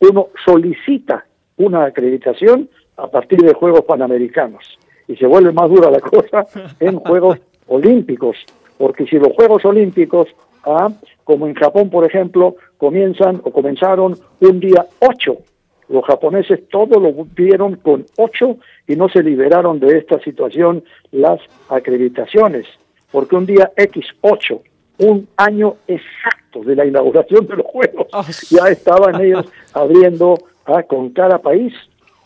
uno 0.00 0.28
solicita 0.44 1.26
una 1.56 1.84
acreditación 1.84 2.68
a 2.96 3.08
partir 3.08 3.40
de 3.40 3.54
Juegos 3.54 3.82
Panamericanos 3.82 4.78
y 5.08 5.16
se 5.16 5.26
vuelve 5.26 5.52
más 5.52 5.68
dura 5.68 5.90
la 5.90 6.00
cosa 6.00 6.46
en 6.80 6.96
Juegos 7.00 7.38
Olímpicos, 7.68 8.36
porque 8.78 9.06
si 9.06 9.18
los 9.18 9.32
Juegos 9.34 9.64
Olímpicos, 9.64 10.28
¿ah? 10.64 10.90
Como 11.26 11.48
en 11.48 11.54
Japón, 11.54 11.90
por 11.90 12.06
ejemplo, 12.06 12.54
comienzan 12.78 13.40
o 13.42 13.50
comenzaron 13.50 14.16
un 14.40 14.60
día 14.60 14.86
8. 15.00 15.36
Los 15.88 16.04
japoneses 16.04 16.68
todo 16.68 17.00
lo 17.00 17.12
vieron 17.34 17.74
con 17.76 18.06
8 18.16 18.56
y 18.86 18.94
no 18.94 19.08
se 19.08 19.24
liberaron 19.24 19.80
de 19.80 19.98
esta 19.98 20.20
situación 20.20 20.84
las 21.10 21.40
acreditaciones, 21.68 22.64
porque 23.10 23.34
un 23.34 23.44
día 23.44 23.72
X8, 23.76 24.60
un 24.98 25.26
año 25.36 25.74
exacto 25.88 26.62
de 26.64 26.76
la 26.76 26.86
inauguración 26.86 27.44
de 27.48 27.56
los 27.56 27.66
Juegos, 27.66 28.06
ah, 28.12 28.24
ya 28.48 28.68
estaban 28.68 29.20
ellos 29.20 29.46
abriendo 29.74 30.38
ah, 30.64 30.84
con 30.84 31.10
cada 31.10 31.38
país 31.38 31.74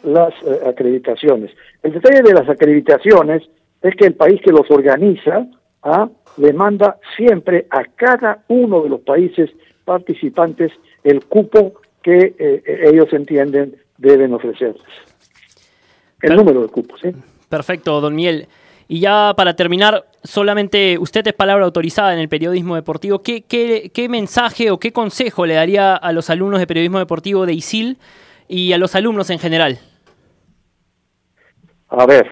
las 0.02 0.34
eh, 0.44 0.60
acreditaciones. 0.66 1.52
El 1.82 1.94
detalle 1.94 2.20
de 2.20 2.34
las 2.34 2.50
acreditaciones 2.50 3.48
es 3.80 3.96
que 3.96 4.08
el 4.08 4.14
país 4.14 4.42
que 4.42 4.52
los 4.52 4.70
organiza 4.70 5.46
ah, 5.84 6.06
le 6.36 6.52
manda 6.52 6.98
siempre 7.16 7.66
a 7.70 7.84
cada 7.84 8.44
uno 8.48 8.82
de 8.82 8.88
los 8.88 9.00
países 9.00 9.50
participantes 9.84 10.72
el 11.04 11.24
cupo 11.24 11.74
que 12.02 12.34
eh, 12.38 12.62
ellos 12.92 13.12
entienden 13.12 13.76
deben 13.98 14.32
ofrecerles. 14.32 14.82
El 16.22 16.36
número 16.36 16.62
de 16.62 16.68
cupos. 16.68 17.00
¿sí? 17.00 17.10
Perfecto, 17.48 18.00
don 18.00 18.14
Miel. 18.14 18.46
Y 18.88 19.00
ya 19.00 19.34
para 19.36 19.54
terminar, 19.54 20.04
solamente 20.24 20.98
usted 20.98 21.26
es 21.26 21.32
palabra 21.32 21.64
autorizada 21.64 22.12
en 22.12 22.18
el 22.18 22.28
periodismo 22.28 22.74
deportivo. 22.74 23.20
¿Qué, 23.20 23.42
qué, 23.42 23.90
qué 23.94 24.08
mensaje 24.08 24.70
o 24.70 24.78
qué 24.78 24.92
consejo 24.92 25.46
le 25.46 25.54
daría 25.54 25.94
a 25.94 26.12
los 26.12 26.28
alumnos 26.28 26.60
de 26.60 26.66
periodismo 26.66 26.98
deportivo 26.98 27.46
de 27.46 27.52
ISIL 27.52 27.98
y 28.48 28.72
a 28.72 28.78
los 28.78 28.94
alumnos 28.96 29.30
en 29.30 29.38
general? 29.38 29.78
A 31.88 32.06
ver, 32.06 32.28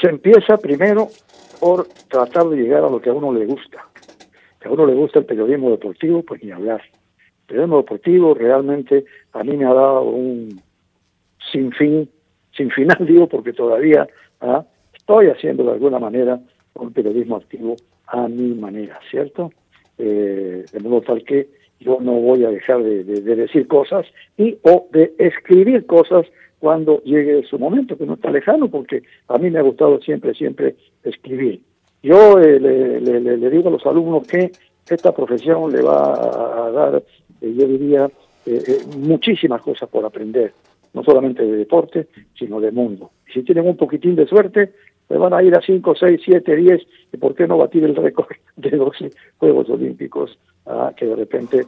se 0.00 0.08
empieza 0.08 0.56
primero 0.56 1.08
tratar 2.08 2.48
de 2.48 2.56
llegar 2.56 2.84
a 2.84 2.90
lo 2.90 3.00
que 3.00 3.10
a 3.10 3.14
uno 3.14 3.32
le 3.32 3.46
gusta 3.46 3.84
a 4.64 4.70
uno 4.70 4.86
le 4.86 4.94
gusta 4.94 5.18
el 5.18 5.26
periodismo 5.26 5.70
deportivo, 5.70 6.22
pues 6.22 6.42
ni 6.42 6.50
hablar. 6.50 6.82
periodismo 7.46 7.78
deportivo 7.78 8.34
realmente 8.34 9.04
a 9.32 9.44
mí 9.44 9.56
me 9.56 9.66
ha 9.66 9.74
dado 9.74 10.02
un 10.02 10.60
sin 11.52 11.72
fin, 11.72 12.08
sin 12.56 12.70
final 12.70 12.98
digo, 13.06 13.28
porque 13.28 13.52
todavía 13.52 14.08
¿ah? 14.40 14.64
estoy 14.94 15.28
haciendo 15.28 15.64
de 15.64 15.72
alguna 15.72 15.98
manera 15.98 16.40
un 16.74 16.92
periodismo 16.92 17.36
activo 17.36 17.76
a 18.06 18.26
mi 18.28 18.54
manera, 18.54 18.98
¿cierto? 19.10 19.52
Eh, 19.98 20.64
de 20.72 20.80
modo 20.80 21.02
tal 21.02 21.22
que 21.24 21.48
yo 21.78 21.98
no 22.00 22.12
voy 22.12 22.44
a 22.44 22.50
dejar 22.50 22.82
de, 22.82 23.04
de, 23.04 23.36
decir 23.36 23.68
cosas 23.68 24.06
y 24.36 24.58
o 24.62 24.88
de 24.90 25.12
escribir 25.18 25.86
cosas 25.86 26.26
cuando 26.64 27.02
llegue 27.02 27.42
su 27.42 27.58
momento, 27.58 27.98
que 27.98 28.06
no 28.06 28.14
está 28.14 28.30
lejano, 28.30 28.68
porque 28.68 29.02
a 29.28 29.36
mí 29.36 29.50
me 29.50 29.58
ha 29.58 29.62
gustado 29.62 30.00
siempre, 30.00 30.32
siempre 30.32 30.76
escribir. 31.02 31.60
Yo 32.02 32.38
eh, 32.38 32.58
le, 32.58 33.50
digo 33.50 33.68
a 33.68 33.72
los 33.72 33.84
alumnos 33.84 34.26
que 34.26 34.50
esta 34.88 35.12
profesión 35.12 35.70
le 35.70 35.82
va 35.82 36.68
a 36.68 36.70
dar, 36.70 37.02
eh, 37.42 37.54
yo 37.54 37.68
diría, 37.68 38.10
eh, 38.46 38.78
muchísimas 38.96 39.60
cosas 39.60 39.90
por 39.90 40.06
aprender, 40.06 40.54
no 40.94 41.04
solamente 41.04 41.44
de 41.44 41.54
deporte, 41.54 42.08
sino 42.34 42.58
de 42.62 42.70
mundo. 42.70 43.10
Si 43.30 43.42
tienen 43.42 43.68
un 43.68 43.76
poquitín 43.76 44.16
de 44.16 44.26
suerte, 44.26 44.72
le 45.08 45.18
van 45.18 45.34
a 45.34 45.42
ir 45.42 45.54
a 45.54 45.60
5, 45.60 45.94
6, 45.94 46.20
7, 46.24 46.56
10, 46.56 46.82
y 47.12 47.16
por 47.16 47.34
qué 47.34 47.46
no 47.46 47.58
batir 47.58 47.84
el 47.84 47.96
récord 47.96 48.36
de 48.56 48.70
12 48.70 49.10
Juegos 49.38 49.68
Olímpicos, 49.68 50.38
ah, 50.66 50.92
que 50.96 51.06
de 51.06 51.16
repente 51.16 51.66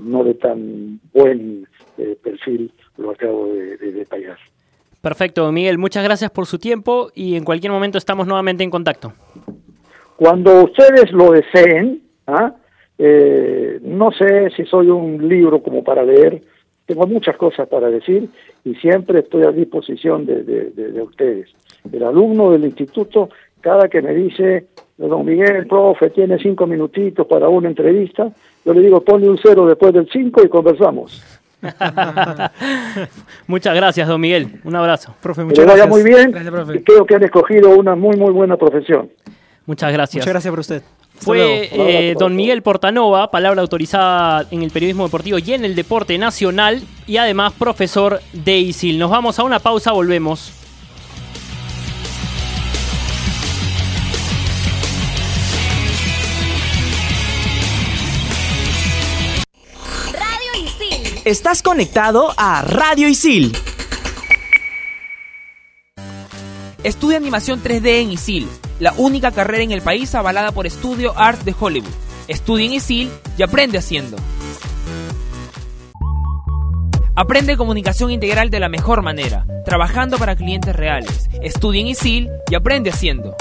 no 0.00 0.24
de 0.24 0.34
tan 0.34 1.00
buen 1.12 1.66
perfil 2.22 2.72
lo 2.96 3.10
acabo 3.10 3.52
de, 3.52 3.76
de 3.76 3.92
detallar. 3.92 4.38
Perfecto, 5.00 5.50
Miguel, 5.50 5.78
muchas 5.78 6.04
gracias 6.04 6.30
por 6.30 6.46
su 6.46 6.58
tiempo 6.58 7.10
y 7.14 7.36
en 7.36 7.44
cualquier 7.44 7.72
momento 7.72 7.96
estamos 7.96 8.26
nuevamente 8.26 8.62
en 8.62 8.70
contacto. 8.70 9.12
Cuando 10.16 10.64
ustedes 10.64 11.10
lo 11.12 11.32
deseen, 11.32 12.02
¿ah? 12.26 12.54
eh, 12.98 13.78
no 13.80 14.12
sé 14.12 14.50
si 14.54 14.66
soy 14.66 14.88
un 14.90 15.26
libro 15.26 15.62
como 15.62 15.82
para 15.82 16.02
leer, 16.02 16.42
tengo 16.90 17.06
muchas 17.06 17.36
cosas 17.36 17.68
para 17.68 17.88
decir 17.88 18.28
y 18.64 18.74
siempre 18.74 19.20
estoy 19.20 19.44
a 19.44 19.52
disposición 19.52 20.26
de, 20.26 20.42
de, 20.42 21.02
ustedes. 21.02 21.48
El 21.92 22.02
alumno 22.02 22.50
del 22.50 22.64
instituto, 22.64 23.30
cada 23.60 23.88
que 23.88 24.02
me 24.02 24.12
dice, 24.12 24.66
don 24.98 25.24
Miguel, 25.24 25.68
profe, 25.68 26.10
tiene 26.10 26.36
cinco 26.38 26.66
minutitos 26.66 27.28
para 27.28 27.48
una 27.48 27.68
entrevista, 27.68 28.32
yo 28.64 28.74
le 28.74 28.80
digo, 28.80 29.04
ponle 29.04 29.30
un 29.30 29.38
cero 29.40 29.68
después 29.68 29.94
del 29.94 30.08
cinco 30.10 30.42
y 30.44 30.48
conversamos. 30.48 31.22
muchas 33.46 33.76
gracias, 33.76 34.08
don 34.08 34.20
Miguel. 34.20 34.48
Un 34.64 34.74
abrazo. 34.74 35.14
Profe, 35.22 35.44
muchas 35.44 35.64
que 35.64 35.70
vaya 35.70 35.86
muy 35.86 36.02
bien 36.02 36.34
y 36.74 36.80
creo 36.80 37.06
que 37.06 37.14
han 37.14 37.22
escogido 37.22 37.70
una 37.70 37.94
muy, 37.94 38.16
muy 38.16 38.32
buena 38.32 38.56
profesión. 38.56 39.08
Muchas 39.64 39.92
gracias. 39.92 40.22
Muchas 40.22 40.32
gracias 40.32 40.50
por 40.50 40.58
usted. 40.58 40.82
Fue 41.20 41.68
eh, 41.72 42.14
don 42.18 42.34
Miguel 42.34 42.62
Portanova, 42.62 43.30
palabra 43.30 43.60
autorizada 43.60 44.46
en 44.50 44.62
el 44.62 44.70
periodismo 44.70 45.04
deportivo 45.04 45.38
y 45.38 45.52
en 45.52 45.64
el 45.64 45.74
deporte 45.74 46.16
nacional, 46.16 46.82
y 47.06 47.18
además 47.18 47.52
profesor 47.52 48.22
de 48.32 48.58
ISIL. 48.58 48.98
Nos 48.98 49.10
vamos 49.10 49.38
a 49.38 49.44
una 49.44 49.58
pausa, 49.58 49.92
volvemos. 49.92 50.52
Radio 60.12 60.64
Isil. 60.64 61.20
Estás 61.24 61.62
conectado 61.62 62.32
a 62.36 62.62
Radio 62.62 63.08
Isil. 63.08 63.52
Estudia 66.82 67.18
animación 67.18 67.62
3D 67.62 68.02
en 68.02 68.12
ISIL 68.12 68.48
la 68.80 68.94
única 68.96 69.30
carrera 69.30 69.62
en 69.62 69.72
el 69.72 69.82
país 69.82 70.14
avalada 70.14 70.52
por 70.52 70.68
Studio 70.68 71.12
Art 71.16 71.42
de 71.42 71.54
Hollywood. 71.58 71.92
Estudia 72.26 72.66
en 72.66 72.72
ISIL 72.72 73.10
y 73.36 73.42
aprende 73.42 73.78
haciendo. 73.78 74.16
Aprende 77.14 77.58
comunicación 77.58 78.10
integral 78.10 78.48
de 78.48 78.60
la 78.60 78.70
mejor 78.70 79.02
manera, 79.02 79.44
trabajando 79.66 80.16
para 80.16 80.36
clientes 80.36 80.74
reales. 80.74 81.28
Estudia 81.42 81.82
en 81.82 81.88
ISIL 81.88 82.30
y 82.50 82.54
aprende 82.54 82.88
haciendo. 82.90 83.36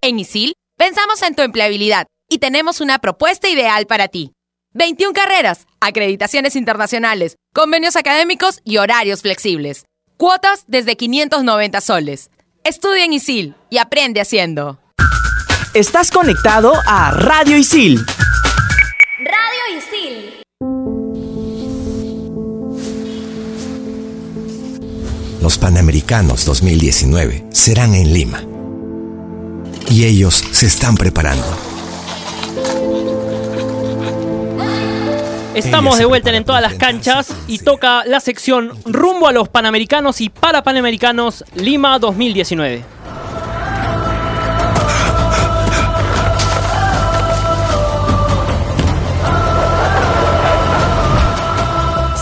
En 0.00 0.18
ISIL 0.18 0.54
pensamos 0.78 1.20
en 1.22 1.34
tu 1.34 1.42
empleabilidad 1.42 2.06
y 2.30 2.38
tenemos 2.38 2.80
una 2.80 2.98
propuesta 2.98 3.48
ideal 3.48 3.86
para 3.86 4.08
ti. 4.08 4.32
21 4.72 5.12
carreras, 5.12 5.66
acreditaciones 5.80 6.56
internacionales, 6.56 7.36
convenios 7.52 7.96
académicos 7.96 8.60
y 8.64 8.78
horarios 8.78 9.22
flexibles. 9.22 9.84
Cuotas 10.18 10.64
desde 10.66 10.96
590 10.96 11.80
soles. 11.80 12.30
Estudia 12.64 13.04
en 13.04 13.12
ISIL 13.12 13.54
y 13.70 13.78
aprende 13.78 14.20
haciendo. 14.20 14.80
Estás 15.74 16.10
conectado 16.10 16.72
a 16.86 17.12
Radio 17.12 17.56
Isil. 17.56 18.04
Radio 19.20 19.78
Isil. 19.78 20.42
Los 25.40 25.56
Panamericanos 25.56 26.44
2019 26.46 27.44
serán 27.52 27.94
en 27.94 28.12
Lima. 28.12 28.42
Y 29.88 30.04
ellos 30.04 30.44
se 30.50 30.66
están 30.66 30.96
preparando. 30.96 31.77
Estamos 35.58 35.98
de 35.98 36.04
vuelta 36.04 36.30
en 36.30 36.44
todas 36.44 36.62
las 36.62 36.74
canchas 36.74 37.34
y 37.48 37.58
toca 37.58 38.04
la 38.04 38.20
sección 38.20 38.70
rumbo 38.84 39.26
a 39.26 39.32
los 39.32 39.48
Panamericanos 39.48 40.20
y 40.20 40.28
para 40.28 40.62
Panamericanos 40.62 41.44
Lima 41.56 41.98
2019. 41.98 42.84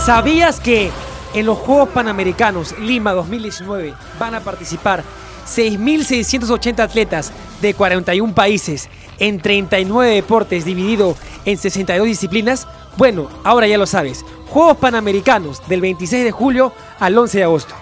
¿Sabías 0.03 0.59
que 0.59 0.89
en 1.35 1.45
los 1.45 1.59
Juegos 1.59 1.89
Panamericanos 1.89 2.75
Lima 2.79 3.13
2019 3.13 3.93
van 4.19 4.33
a 4.33 4.39
participar 4.39 5.03
6.680 5.47 6.79
atletas 6.79 7.31
de 7.61 7.75
41 7.75 8.33
países 8.33 8.89
en 9.19 9.39
39 9.39 10.15
deportes 10.15 10.65
dividido 10.65 11.15
en 11.45 11.57
62 11.57 12.07
disciplinas? 12.07 12.67
Bueno, 12.97 13.29
ahora 13.43 13.67
ya 13.67 13.77
lo 13.77 13.85
sabes. 13.85 14.25
Juegos 14.49 14.77
Panamericanos 14.77 15.61
del 15.67 15.81
26 15.81 16.23
de 16.23 16.31
julio 16.31 16.73
al 16.99 17.17
11 17.17 17.37
de 17.37 17.43
agosto. 17.43 17.75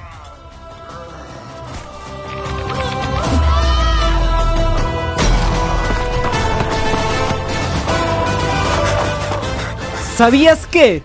¿Sabías 10.15 10.65
que 10.65 11.03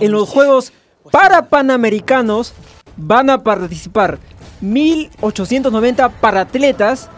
en 0.00 0.10
los 0.10 0.28
Juegos 0.28 0.72
para 1.12 1.48
Panamericanos 1.48 2.52
van 2.96 3.30
a 3.30 3.44
participar 3.44 4.18
1890 4.60 6.08
paratletas 6.08 7.08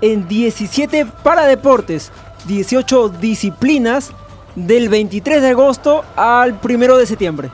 en 0.00 0.28
17 0.28 1.06
paradeportes, 1.22 2.12
18 2.46 3.08
disciplinas 3.08 4.12
del 4.54 4.88
23 4.88 5.42
de 5.42 5.48
agosto 5.48 6.04
al 6.16 6.58
1 6.62 6.96
de 6.96 7.06
septiembre. 7.06 7.50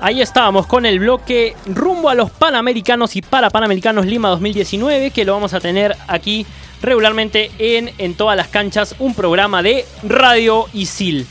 Ahí 0.00 0.20
estábamos 0.20 0.66
con 0.66 0.84
el 0.84 0.98
bloque 0.98 1.54
rumbo 1.64 2.08
a 2.08 2.16
los 2.16 2.28
Panamericanos 2.30 3.14
y 3.14 3.22
para 3.22 3.50
Panamericanos 3.50 4.04
Lima 4.04 4.30
2019, 4.30 5.12
que 5.12 5.24
lo 5.24 5.32
vamos 5.32 5.54
a 5.54 5.60
tener 5.60 5.96
aquí 6.08 6.44
regularmente 6.82 7.52
en, 7.58 7.92
en 7.98 8.14
todas 8.14 8.36
las 8.36 8.48
canchas, 8.48 8.96
un 8.98 9.14
programa 9.14 9.62
de 9.62 9.86
Radio 10.02 10.66
Isil 10.72 11.28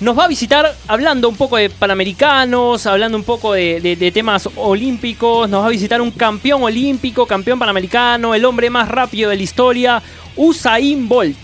nos 0.00 0.18
va 0.18 0.24
a 0.24 0.28
visitar 0.28 0.74
hablando 0.88 1.28
un 1.28 1.36
poco 1.36 1.58
de 1.58 1.68
panamericanos, 1.68 2.86
hablando 2.86 3.18
un 3.18 3.24
poco 3.24 3.52
de, 3.52 4.10
temas 4.14 4.48
olímpicos. 4.56 5.48
Nos 5.48 5.62
va 5.62 5.66
a 5.66 5.70
visitar 5.70 6.00
un 6.00 6.10
campeón 6.10 6.62
olímpico, 6.62 7.26
campeón 7.26 7.58
panamericano, 7.58 8.34
el 8.34 8.44
hombre 8.44 8.70
más 8.70 8.88
rápido 8.88 9.30
de 9.30 9.36
la 9.36 9.42
historia, 9.42 10.02
Usain 10.36 11.06
Bolt. 11.06 11.38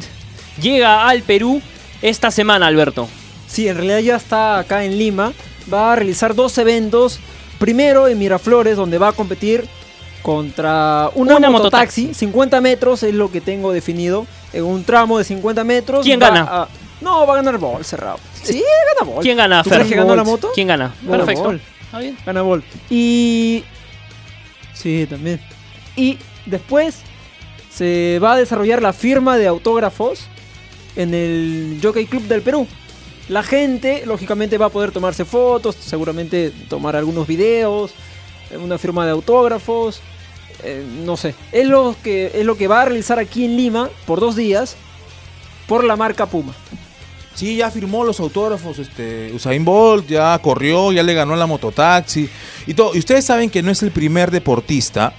Llega 0.61 1.07
al 1.07 1.23
Perú 1.23 1.61
esta 2.01 2.31
semana, 2.31 2.67
Alberto. 2.67 3.09
Sí, 3.47 3.69
en 3.69 3.77
realidad 3.77 3.99
ya 3.99 4.17
está 4.17 4.59
acá 4.59 4.85
en 4.85 4.99
Lima. 4.99 5.33
Va 5.73 5.93
a 5.93 5.97
realizar 5.97 6.35
dos 6.35 6.57
eventos. 6.57 7.21
Primero 7.59 8.09
en 8.09 8.19
Miraflores, 8.19 8.77
donde 8.77 8.99
va 8.99 9.09
a 9.09 9.13
competir 9.13 9.69
contra 10.23 11.11
una, 11.15 11.39
mototaxi. 11.51 12.15
50 12.15 12.61
metros 12.63 13.03
es 13.03 13.15
lo 13.15 13.31
que 13.31 13.43
tengo 13.43 13.73
definido. 13.73 14.27
En 14.55 14.65
un 14.65 14.83
tramo 14.85 15.19
de 15.19 15.25
50 15.25 15.63
metros. 15.65 16.05
¿Quién 16.05 16.21
gana? 16.21 16.69
no, 17.03 17.27
va 17.27 17.35
a 17.35 17.37
ganar 17.37 17.59
Bolt, 17.59 17.85
cerrado. 17.85 18.19
Sí, 18.47 18.63
gana 18.99 19.11
Bolt. 19.11 19.23
¿Quién 19.23 19.37
gana, 19.37 19.63
¿Tú 19.63 19.71
crees 19.71 19.89
que 19.89 19.97
la 19.97 20.25
moto? 20.25 20.51
¿Quién 20.55 20.69
gana? 20.69 20.95
Perfecto. 21.09 21.53
Está 21.53 21.99
bien. 21.99 22.17
Gana 22.25 22.43
Bolt. 22.43 22.65
Y. 22.91 23.65
Sí, 24.75 25.07
también. 25.09 25.41
Y 25.97 26.19
después 26.45 27.03
se 27.71 28.19
va 28.23 28.35
a 28.35 28.37
desarrollar 28.37 28.83
la 28.83 28.93
firma 28.93 29.37
de 29.39 29.47
autógrafos 29.47 30.27
en 30.97 31.15
el 31.15 31.79
Jockey 31.83 32.07
Club 32.07 32.23
del 32.25 32.43
Perú. 32.43 32.67
La 33.29 33.43
gente, 33.43 34.05
lógicamente, 34.07 34.57
va 34.57 34.67
a 34.67 34.71
poder 34.71 34.93
tomarse 34.93 35.25
fotos, 35.25 35.75
seguramente 35.75 36.53
tomar 36.69 36.95
algunos 36.97 37.27
videos, 37.27 37.93
una 38.63 38.79
firma 38.79 39.05
de 39.05 39.11
autógrafos. 39.13 40.01
eh, 40.63 40.85
no 41.05 41.17
sé, 41.17 41.35
es 41.53 41.67
lo, 41.67 41.97
que, 42.03 42.31
es 42.35 42.45
lo 42.45 42.57
que 42.57 42.69
va 42.69 42.83
a 42.83 42.85
realizar 42.87 43.19
aquí 43.19 43.45
en 43.45 43.57
Lima 43.57 43.91
por 44.07 44.21
dos 44.21 44.37
días 44.37 44.77
por 45.67 45.85
la 45.85 45.97
marca 45.97 46.27
Puma. 46.27 46.55
Sí, 47.37 47.57
ya 47.57 47.71
firmó 47.71 48.03
los 48.03 48.19
autógrafos, 48.19 48.79
este, 48.79 49.31
Usain 49.35 49.63
Bolt 49.63 50.09
ya 50.09 50.39
corrió, 50.39 50.91
ya 50.91 51.03
le 51.03 51.13
ganó 51.13 51.37
la 51.37 51.47
mototaxi 51.47 52.29
y 52.67 52.75
todo. 52.75 52.95
Y 52.95 52.99
ustedes 52.99 53.25
saben 53.25 53.51
que 53.51 53.63
no 53.63 53.71
es 53.71 53.83
el 53.83 53.91
primer 53.91 54.31
deportista 54.31 55.13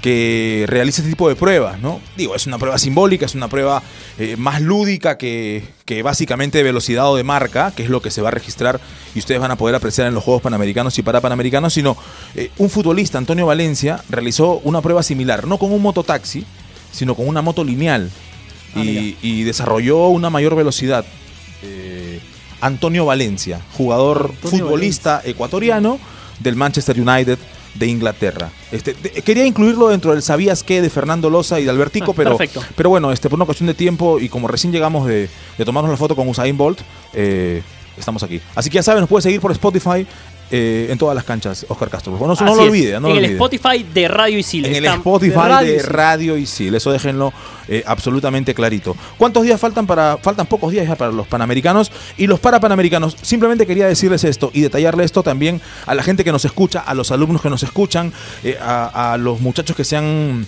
que 0.00 0.64
realiza 0.66 1.02
este 1.02 1.10
tipo 1.10 1.28
de 1.28 1.36
pruebas, 1.36 1.78
¿no? 1.78 2.00
Digo, 2.16 2.34
es 2.34 2.46
una 2.46 2.56
prueba 2.56 2.78
simbólica, 2.78 3.26
es 3.26 3.34
una 3.34 3.48
prueba 3.48 3.82
eh, 4.18 4.36
más 4.38 4.62
lúdica 4.62 5.18
que, 5.18 5.62
que 5.84 6.02
básicamente 6.02 6.56
de 6.56 6.64
velocidad 6.64 7.10
o 7.10 7.16
de 7.16 7.24
marca, 7.24 7.74
que 7.76 7.82
es 7.82 7.90
lo 7.90 8.00
que 8.00 8.10
se 8.10 8.22
va 8.22 8.28
a 8.28 8.32
registrar 8.32 8.80
y 9.14 9.18
ustedes 9.18 9.38
van 9.38 9.50
a 9.50 9.56
poder 9.56 9.74
apreciar 9.74 10.06
en 10.08 10.14
los 10.14 10.24
Juegos 10.24 10.42
Panamericanos 10.42 10.98
y 10.98 11.02
para 11.02 11.20
Panamericanos, 11.20 11.74
sino 11.74 11.94
eh, 12.34 12.50
un 12.56 12.70
futbolista, 12.70 13.18
Antonio 13.18 13.44
Valencia, 13.44 14.02
realizó 14.08 14.62
una 14.64 14.80
prueba 14.80 15.02
similar, 15.02 15.46
no 15.46 15.58
con 15.58 15.70
un 15.70 15.82
mototaxi, 15.82 16.46
sino 16.90 17.14
con 17.14 17.28
una 17.28 17.42
moto 17.42 17.62
lineal 17.62 18.10
Ah, 18.74 18.84
y, 18.84 19.16
y 19.22 19.42
desarrolló 19.42 20.08
una 20.08 20.30
mayor 20.30 20.54
velocidad. 20.54 21.04
Eh, 21.62 22.20
Antonio 22.60 23.06
Valencia, 23.06 23.60
jugador 23.72 24.32
Antonio 24.34 24.66
futbolista 24.66 25.22
ecuatoriano 25.24 25.98
del 26.40 26.56
Manchester 26.56 27.00
United 27.00 27.38
de 27.74 27.86
Inglaterra. 27.86 28.50
Este, 28.72 28.94
de- 28.94 29.10
quería 29.22 29.46
incluirlo 29.46 29.88
dentro 29.88 30.12
del 30.12 30.22
sabías 30.22 30.62
qué 30.62 30.82
de 30.82 30.90
Fernando 30.90 31.30
Loza 31.30 31.60
y 31.60 31.64
de 31.64 31.70
Albertico, 31.70 32.10
Ah, 32.12 32.14
pero, 32.16 32.36
perfecto. 32.36 32.62
pero 32.76 32.90
bueno, 32.90 33.12
este, 33.12 33.28
por 33.30 33.38
una 33.38 33.46
cuestión 33.46 33.66
de 33.68 33.74
tiempo 33.74 34.18
y 34.18 34.28
como 34.28 34.48
recién 34.48 34.72
llegamos 34.72 35.06
de, 35.06 35.28
de 35.56 35.64
tomarnos 35.64 35.90
la 35.90 35.96
foto 35.96 36.14
con 36.16 36.28
Usain 36.28 36.56
Bolt, 36.56 36.80
eh, 37.14 37.62
estamos 38.00 38.22
aquí. 38.22 38.40
Así 38.54 38.70
que 38.70 38.76
ya 38.76 38.82
saben, 38.82 39.00
nos 39.00 39.08
puede 39.08 39.22
seguir 39.22 39.40
por 39.40 39.52
Spotify 39.52 40.06
eh, 40.52 40.88
en 40.90 40.98
todas 40.98 41.14
las 41.14 41.24
canchas, 41.24 41.64
Oscar 41.68 41.88
Castro. 41.88 42.12
No, 42.18 42.34
no 42.34 42.56
lo 42.56 42.62
olvide. 42.62 42.98
No 42.98 43.08
en 43.08 43.14
lo 43.14 43.18
el 43.20 43.24
olvide. 43.24 43.32
Spotify 43.34 43.86
de 43.94 44.08
Radio 44.08 44.38
Isil. 44.38 44.66
En 44.66 44.74
el 44.74 44.86
Spotify 44.86 45.30
de 45.30 45.38
Radio 45.38 45.72
de. 45.72 45.82
Radio 45.82 46.36
Isil, 46.36 46.74
eso 46.74 46.90
déjenlo 46.90 47.32
eh, 47.68 47.84
absolutamente 47.86 48.52
clarito. 48.52 48.96
¿Cuántos 49.16 49.44
días 49.44 49.60
faltan 49.60 49.86
para 49.86 50.18
faltan 50.18 50.46
pocos 50.46 50.72
días 50.72 50.88
ya 50.88 50.96
para 50.96 51.12
los 51.12 51.28
panamericanos 51.28 51.92
y 52.16 52.26
los 52.26 52.40
para 52.40 52.58
panamericanos? 52.58 53.16
Simplemente 53.22 53.64
quería 53.64 53.86
decirles 53.86 54.24
esto 54.24 54.50
y 54.52 54.62
detallarle 54.62 55.04
esto 55.04 55.22
también 55.22 55.60
a 55.86 55.94
la 55.94 56.02
gente 56.02 56.24
que 56.24 56.32
nos 56.32 56.44
escucha, 56.44 56.80
a 56.80 56.94
los 56.94 57.12
alumnos 57.12 57.42
que 57.42 57.50
nos 57.50 57.62
escuchan, 57.62 58.12
eh, 58.42 58.58
a, 58.60 59.12
a 59.12 59.18
los 59.18 59.40
muchachos 59.40 59.76
que 59.76 59.84
se 59.84 59.96
han 59.96 60.46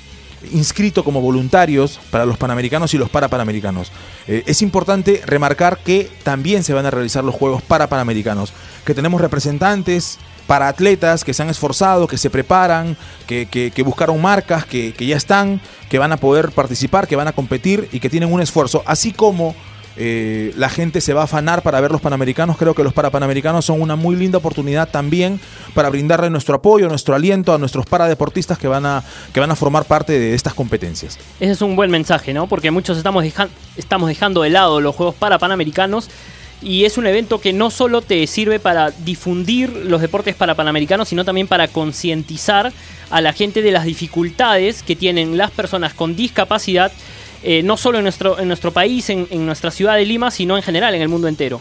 inscrito 0.53 1.05
como 1.05 1.21
voluntarios 1.21 2.01
para 2.11 2.27
los 2.27 2.37
panamericanos 2.37 2.93
y 2.95 2.99
los 2.99 3.11
para 3.11 3.29
panamericanos. 3.29 3.93
Eh, 4.27 4.43
es 4.47 4.63
importante 4.63 5.23
remarcar 5.27 5.79
que 5.79 6.11
también 6.23 6.65
se 6.65 6.73
van 6.73 6.87
a 6.87 6.91
realizar 6.91 7.25
los 7.25 7.35
Juegos 7.35 7.63
para 7.63 7.89
panamericanos, 7.89 8.53
que 8.85 8.95
tenemos 8.95 9.21
representantes 9.21 10.19
para 10.47 10.69
atletas 10.69 11.25
que 11.25 11.33
se 11.33 11.43
han 11.43 11.51
esforzado, 11.51 12.07
que 12.07 12.19
se 12.19 12.29
preparan, 12.29 12.97
que, 13.27 13.83
buscaron 13.85 14.21
marcas, 14.21 14.67
que 14.67 14.93
ya 14.99 15.17
están, 15.17 15.61
que 15.89 15.99
van 15.99 16.13
a 16.13 16.17
poder 16.17 16.51
participar, 16.53 17.07
que 17.07 17.17
van 17.17 17.29
a 17.29 17.33
competir 17.33 17.89
y 17.93 18.01
que 18.01 18.11
tienen 18.11 18.33
un 18.33 18.41
esfuerzo, 18.41 18.83
así 18.87 19.13
como 19.13 19.55
eh, 19.97 20.53
la 20.57 20.69
gente 20.69 21.01
se 21.01 21.13
va 21.13 21.23
a 21.23 21.25
afanar 21.25 21.63
para 21.63 21.81
ver 21.81 21.91
los 21.91 22.01
Panamericanos. 22.01 22.57
Creo 22.57 22.75
que 22.75 22.83
los 22.83 22.93
Parapanamericanos 22.93 23.65
son 23.65 23.81
una 23.81 23.97
muy 23.97 24.17
linda 24.17 24.39
oportunidad 24.39 24.89
también 24.89 25.41
para 25.75 25.91
brindarle 25.91 26.31
nuestro 26.31 26.57
apoyo, 26.57 26.89
nuestro 26.89 27.15
aliento 27.15 27.53
a 27.53 27.59
nuestros 27.59 27.87
paradeportistas 27.87 28.59
que 28.59 28.69
van 28.69 28.87
a, 28.87 29.05
que 29.33 29.41
van 29.41 29.51
a 29.51 29.57
formar 29.57 29.85
parte 29.85 30.19
de 30.19 30.35
estas 30.35 30.55
competencias. 30.55 31.19
Ese 31.41 31.53
es 31.53 31.63
un 31.63 31.77
buen 31.77 31.91
mensaje, 31.91 32.33
¿no? 32.33 32.47
Porque 32.47 32.71
muchos 32.71 32.97
estamos, 32.97 33.25
estamos 33.77 34.09
dejando 34.09 34.43
de 34.43 34.51
lado 34.51 34.81
los 34.81 34.95
Juegos 34.95 35.15
para 35.15 35.39
Panamericanos 35.39 36.09
y 36.63 36.85
es 36.85 36.97
un 36.97 37.07
evento 37.07 37.41
que 37.41 37.53
no 37.53 37.71
solo 37.71 38.03
te 38.03 38.27
sirve 38.27 38.61
para 38.61 38.91
difundir 38.91 39.71
los 39.71 40.01
deportes 40.01 40.37
para 40.37 40.55
Panamericanos, 40.55 41.09
sino 41.09 41.25
también 41.25 41.49
para 41.49 41.69
concientizar 41.69 42.73
a 43.11 43.21
la 43.21 43.33
gente 43.33 43.63
de 43.63 43.73
las 43.73 43.85
dificultades 43.85 44.83
que 44.83 44.97
tienen 44.97 45.37
las 45.37 45.51
personas 45.51 45.93
con 45.93 46.15
discapacidad, 46.15 46.93
eh, 47.43 47.63
no 47.63 47.77
solo 47.77 47.99
en 47.99 48.05
nuestro, 48.05 48.39
en 48.39 48.49
nuestro 48.49 48.73
país, 48.73 49.11
en, 49.11 49.27
en 49.31 49.47
nuestra 49.47 49.71
ciudad 49.71 49.97
de 49.97 50.05
Lima, 50.05 50.31
sino 50.31 50.57
en 50.57 50.63
general 50.63 50.95
en 50.95 51.03
el 51.03 51.09
mundo 51.09 51.29
entero. 51.29 51.61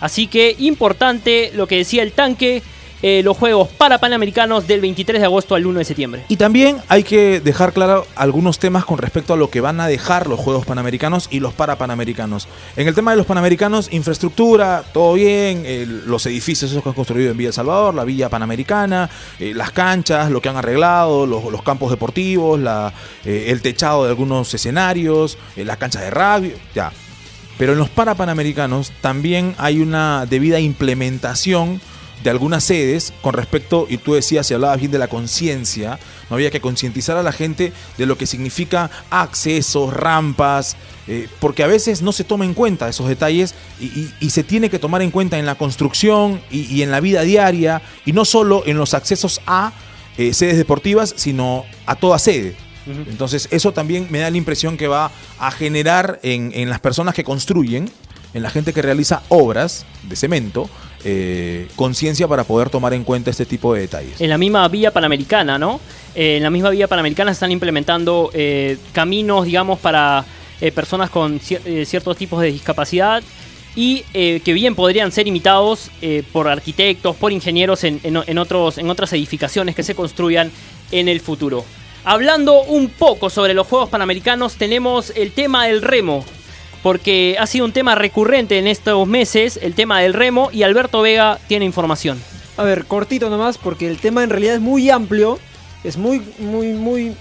Así 0.00 0.26
que 0.26 0.56
importante 0.58 1.52
lo 1.54 1.66
que 1.66 1.76
decía 1.76 2.02
el 2.02 2.12
tanque, 2.12 2.62
eh, 3.02 3.22
los 3.24 3.36
Juegos 3.36 3.68
para 3.68 3.98
Panamericanos 3.98 4.66
del 4.66 4.80
23 4.80 5.20
de 5.20 5.26
agosto 5.26 5.54
al 5.54 5.66
1 5.66 5.78
de 5.80 5.84
septiembre. 5.84 6.24
Y 6.28 6.36
también 6.36 6.78
hay 6.88 7.02
que 7.02 7.40
dejar 7.40 7.72
claro 7.72 8.06
algunos 8.14 8.58
temas 8.58 8.84
con 8.84 8.98
respecto 8.98 9.34
a 9.34 9.36
lo 9.36 9.50
que 9.50 9.60
van 9.60 9.80
a 9.80 9.86
dejar 9.88 10.26
los 10.28 10.38
Juegos 10.40 10.64
Panamericanos 10.66 11.28
y 11.30 11.40
los 11.40 11.52
Parapanamericanos. 11.52 12.48
En 12.76 12.88
el 12.88 12.94
tema 12.94 13.10
de 13.10 13.16
los 13.16 13.26
Panamericanos, 13.26 13.92
infraestructura, 13.92 14.84
todo 14.92 15.14
bien, 15.14 15.64
el- 15.66 16.06
los 16.06 16.24
edificios 16.26 16.70
esos 16.70 16.82
que 16.82 16.88
han 16.88 16.94
construido 16.94 17.30
en 17.32 17.36
Villa 17.36 17.48
El 17.48 17.54
Salvador, 17.54 17.94
la 17.94 18.04
Villa 18.04 18.28
Panamericana, 18.28 19.10
eh, 19.40 19.52
las 19.54 19.72
canchas, 19.72 20.30
lo 20.30 20.40
que 20.40 20.48
han 20.48 20.56
arreglado, 20.56 21.26
los, 21.26 21.62
campos 21.62 21.90
deportivos, 21.90 22.58
la, 22.60 22.92
eh, 23.24 23.46
el 23.48 23.62
techado 23.62 24.04
de 24.04 24.10
algunos 24.10 24.52
escenarios, 24.54 25.38
eh, 25.56 25.64
las 25.64 25.76
canchas 25.76 26.02
de 26.02 26.10
radio, 26.10 26.52
ya. 26.74 26.92
Pero 27.58 27.72
en 27.72 27.78
los 27.78 27.88
Parapanamericanos 27.90 28.92
también 29.00 29.54
hay 29.58 29.80
una 29.80 30.26
debida 30.26 30.58
implementación 30.58 31.80
de 32.22 32.30
algunas 32.30 32.62
sedes 32.64 33.12
con 33.20 33.34
respecto, 33.34 33.86
y 33.88 33.96
tú 33.98 34.14
decías 34.14 34.50
y 34.50 34.54
hablabas 34.54 34.78
bien 34.78 34.92
de 34.92 34.98
la 34.98 35.08
conciencia, 35.08 35.98
no 36.30 36.36
había 36.36 36.50
que 36.50 36.60
concientizar 36.60 37.16
a 37.16 37.22
la 37.22 37.32
gente 37.32 37.72
de 37.98 38.06
lo 38.06 38.16
que 38.16 38.26
significa 38.26 38.90
accesos, 39.10 39.92
rampas, 39.92 40.76
eh, 41.08 41.28
porque 41.40 41.64
a 41.64 41.66
veces 41.66 42.00
no 42.02 42.12
se 42.12 42.24
toma 42.24 42.44
en 42.44 42.54
cuenta 42.54 42.88
esos 42.88 43.08
detalles 43.08 43.54
y, 43.80 43.86
y- 43.86 44.14
y 44.20 44.30
se 44.30 44.44
tiene 44.44 44.70
que 44.70 44.78
tomar 44.78 45.02
en 45.02 45.10
cuenta 45.10 45.38
en 45.38 45.46
la 45.46 45.56
construcción 45.56 46.40
y, 46.50 46.60
y 46.72 46.82
en 46.82 46.90
la 46.90 47.00
vida 47.00 47.22
diaria, 47.22 47.82
y 48.04 48.12
no 48.12 48.24
solo 48.24 48.62
en 48.66 48.76
los 48.78 48.94
accesos 48.94 49.40
a 49.46 49.72
eh, 50.18 50.32
sedes 50.34 50.56
deportivas, 50.56 51.14
sino 51.16 51.64
a 51.86 51.96
toda 51.96 52.18
sede. 52.18 52.54
Entonces 52.86 53.46
eso 53.52 53.72
también 53.72 54.08
me 54.10 54.18
da 54.18 54.28
la 54.30 54.36
impresión 54.36 54.76
que 54.76 54.88
va 54.88 55.12
a 55.38 55.50
generar 55.52 56.18
en, 56.24 56.50
en 56.54 56.68
las 56.68 56.80
personas 56.80 57.14
que 57.14 57.22
construyen, 57.22 57.88
en 58.34 58.42
la 58.42 58.50
gente 58.50 58.72
que 58.72 58.82
realiza 58.82 59.22
obras 59.28 59.86
de 60.02 60.16
cemento, 60.16 60.68
eh, 61.04 61.68
conciencia 61.76 62.26
para 62.28 62.44
poder 62.44 62.70
tomar 62.70 62.94
en 62.94 63.04
cuenta 63.04 63.30
este 63.30 63.46
tipo 63.46 63.74
de 63.74 63.80
detalles. 63.82 64.20
En 64.20 64.30
la 64.30 64.38
misma 64.38 64.66
vía 64.68 64.90
panamericana, 64.90 65.58
¿no? 65.58 65.80
Eh, 66.14 66.36
en 66.36 66.42
la 66.42 66.50
misma 66.50 66.70
vía 66.70 66.88
panamericana 66.88 67.30
se 67.32 67.34
están 67.34 67.52
implementando 67.52 68.30
eh, 68.34 68.76
caminos, 68.92 69.44
digamos, 69.46 69.78
para 69.80 70.24
personas 70.74 71.10
con 71.10 71.40
cier- 71.40 71.84
ciertos 71.86 72.16
tipos 72.16 72.40
de 72.40 72.52
discapacidad 72.52 73.20
y 73.74 74.02
que 74.12 74.52
bien 74.52 74.76
podrían 74.76 75.10
ser 75.10 75.26
imitados 75.26 75.90
por 76.32 76.46
arquitectos, 76.46 77.16
por 77.16 77.32
ingenieros 77.32 77.82
en, 77.82 77.98
en- 78.04 78.22
en 78.24 78.38
otros, 78.38 78.78
en 78.78 78.88
otras 78.88 79.12
edificaciones 79.12 79.74
que 79.74 79.82
se 79.82 79.96
construyan 79.96 80.52
en 80.92 81.08
el 81.08 81.18
futuro. 81.20 81.64
Hablando 82.04 82.62
un 82.62 82.90
poco 82.90 83.28
sobre 83.30 83.54
los 83.54 83.66
Juegos 83.66 83.88
Panamericanos, 83.88 84.54
tenemos 84.54 85.10
el 85.16 85.32
tema 85.32 85.66
del 85.66 85.82
remo, 85.82 86.24
porque 86.82 87.36
ha 87.38 87.46
sido 87.46 87.64
un 87.64 87.72
tema 87.72 87.94
recurrente 87.94 88.58
en 88.58 88.66
estos 88.66 89.06
meses, 89.06 89.58
el 89.62 89.74
tema 89.74 90.00
del 90.00 90.14
remo, 90.14 90.50
y 90.52 90.64
Alberto 90.64 91.02
Vega 91.02 91.38
tiene 91.46 91.64
información. 91.64 92.20
A 92.56 92.64
ver, 92.64 92.84
cortito 92.84 93.30
nomás, 93.30 93.56
porque 93.56 93.88
el 93.88 93.98
tema 93.98 94.22
en 94.22 94.30
realidad 94.30 94.56
es 94.56 94.60
muy 94.60 94.90
amplio, 94.90 95.38
es 95.84 95.96
muy, 95.96 96.20
muy, 96.38 96.72
muy 96.72 97.16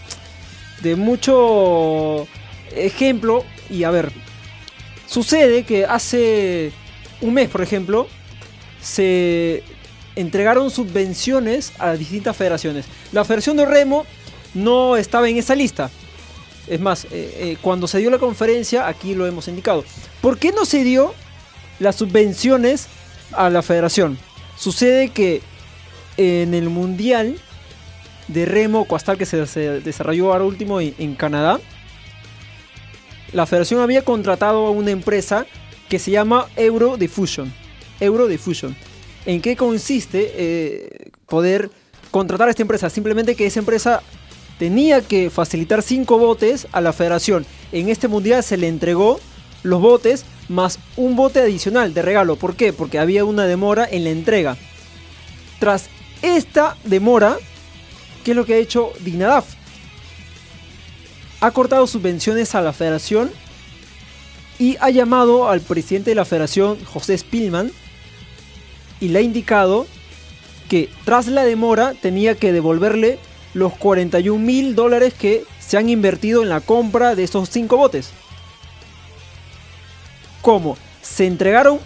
de 0.81 0.95
mucho 0.95 2.27
ejemplo. 2.75 3.43
Y 3.69 3.83
a 3.83 3.91
ver, 3.91 4.11
sucede 5.07 5.63
que 5.63 5.85
hace 5.85 6.71
un 7.21 7.33
mes, 7.33 7.49
por 7.49 7.61
ejemplo, 7.61 8.07
se 8.81 9.63
entregaron 10.15 10.69
subvenciones 10.71 11.73
a 11.79 11.93
distintas 11.93 12.35
federaciones. 12.35 12.85
La 13.11 13.23
Federación 13.23 13.57
de 13.57 13.65
Remo 13.65 14.05
no 14.53 14.97
estaba 14.97 15.29
en 15.29 15.37
esa 15.37 15.55
lista. 15.55 15.89
Es 16.67 16.79
más, 16.79 17.05
eh, 17.05 17.09
eh, 17.11 17.57
cuando 17.61 17.87
se 17.87 17.97
dio 17.97 18.09
la 18.09 18.19
conferencia, 18.19 18.87
aquí 18.87 19.15
lo 19.15 19.25
hemos 19.25 19.47
indicado. 19.47 19.83
¿Por 20.21 20.37
qué 20.37 20.51
no 20.51 20.65
se 20.65 20.83
dio 20.83 21.13
las 21.79 21.95
subvenciones 21.95 22.87
a 23.31 23.49
la 23.49 23.61
federación? 23.61 24.17
Sucede 24.57 25.09
que 25.09 25.41
en 26.17 26.53
el 26.53 26.69
Mundial 26.69 27.37
de 28.27 28.45
Remo 28.45 28.85
Coastal 28.85 29.17
que 29.17 29.25
se, 29.25 29.37
desarrolló 29.81 30.31
ahora 30.31 30.45
último 30.45 30.79
en, 30.79 31.15
Canadá, 31.15 31.59
la 33.33 33.45
federación 33.45 33.81
había 33.81 34.03
contratado 34.03 34.67
a 34.67 34.71
una 34.71 34.91
empresa 34.91 35.45
que 35.89 35.99
se 35.99 36.11
llama. 36.11 36.47
Euro 36.55 36.97
Diffusion. 36.97 37.51
¿En 39.25 39.41
qué 39.41 39.55
consiste 39.55 40.33
eh, 40.35 41.11
poder 41.27 41.69
contratar 42.11 42.47
a 42.47 42.51
esta 42.51 42.63
empresa? 42.63 42.89
Simplemente 42.89 43.35
que 43.35 43.45
esa 43.45 43.59
empresa 43.59 44.01
tenía 44.61 45.01
que 45.01 45.31
facilitar 45.31 45.81
cinco 45.81 46.19
botes 46.19 46.67
a 46.71 46.81
la 46.81 46.93
federación. 46.93 47.47
En 47.71 47.89
este 47.89 48.07
mundial 48.07 48.43
se 48.43 48.57
le 48.57 48.67
entregó 48.67 49.19
los 49.63 49.81
botes 49.81 50.23
más 50.49 50.77
un 50.97 51.15
bote 51.15 51.39
adicional 51.39 51.95
de 51.95 52.03
regalo. 52.03 52.35
¿Por 52.35 52.55
qué? 52.55 52.71
Porque 52.71 52.99
había 52.99 53.25
una 53.25 53.47
demora 53.47 53.87
en 53.89 54.03
la 54.03 54.11
entrega. 54.11 54.57
Tras 55.57 55.89
esta 56.21 56.77
demora, 56.83 57.37
¿qué 58.23 58.31
es 58.31 58.37
lo 58.37 58.45
que 58.45 58.53
ha 58.53 58.57
hecho 58.57 58.91
Dinadaf? 58.99 59.45
Ha 61.39 61.49
cortado 61.49 61.87
subvenciones 61.87 62.53
a 62.53 62.61
la 62.61 62.71
federación 62.71 63.31
y 64.59 64.77
ha 64.79 64.91
llamado 64.91 65.49
al 65.49 65.61
presidente 65.61 66.11
de 66.11 66.15
la 66.15 66.25
federación, 66.25 66.77
José 66.85 67.17
Spillman, 67.17 67.71
y 68.99 69.07
le 69.07 69.17
ha 69.17 69.21
indicado 69.23 69.87
que 70.69 70.87
tras 71.03 71.25
la 71.25 71.45
demora 71.45 71.95
tenía 71.99 72.35
que 72.35 72.51
devolverle 72.53 73.17
los 73.53 73.73
41 73.77 74.43
mil 74.43 74.75
dólares 74.75 75.13
que 75.13 75.43
se 75.59 75.77
han 75.77 75.89
invertido 75.89 76.43
en 76.43 76.49
la 76.49 76.61
compra 76.61 77.15
de 77.15 77.23
estos 77.23 77.49
cinco 77.49 77.77
botes. 77.77 78.11
¿Cómo? 80.41 80.77
Se 81.01 81.27
entregaron 81.27 81.79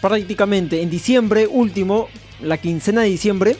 prácticamente 0.00 0.82
en 0.82 0.90
diciembre 0.90 1.46
último, 1.46 2.08
la 2.40 2.58
quincena 2.58 3.02
de 3.02 3.08
diciembre, 3.08 3.56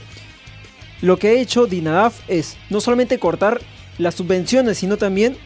lo 1.01 1.19
que 1.19 1.29
ha 1.29 1.33
hecho 1.33 1.67
Dinadaf 1.67 2.21
es 2.29 2.57
no 2.71 2.81
solamente 2.81 3.19
cortar 3.19 3.61
las 3.99 4.15
subvenciones, 4.15 4.79
sino 4.79 4.97
también 4.97 5.37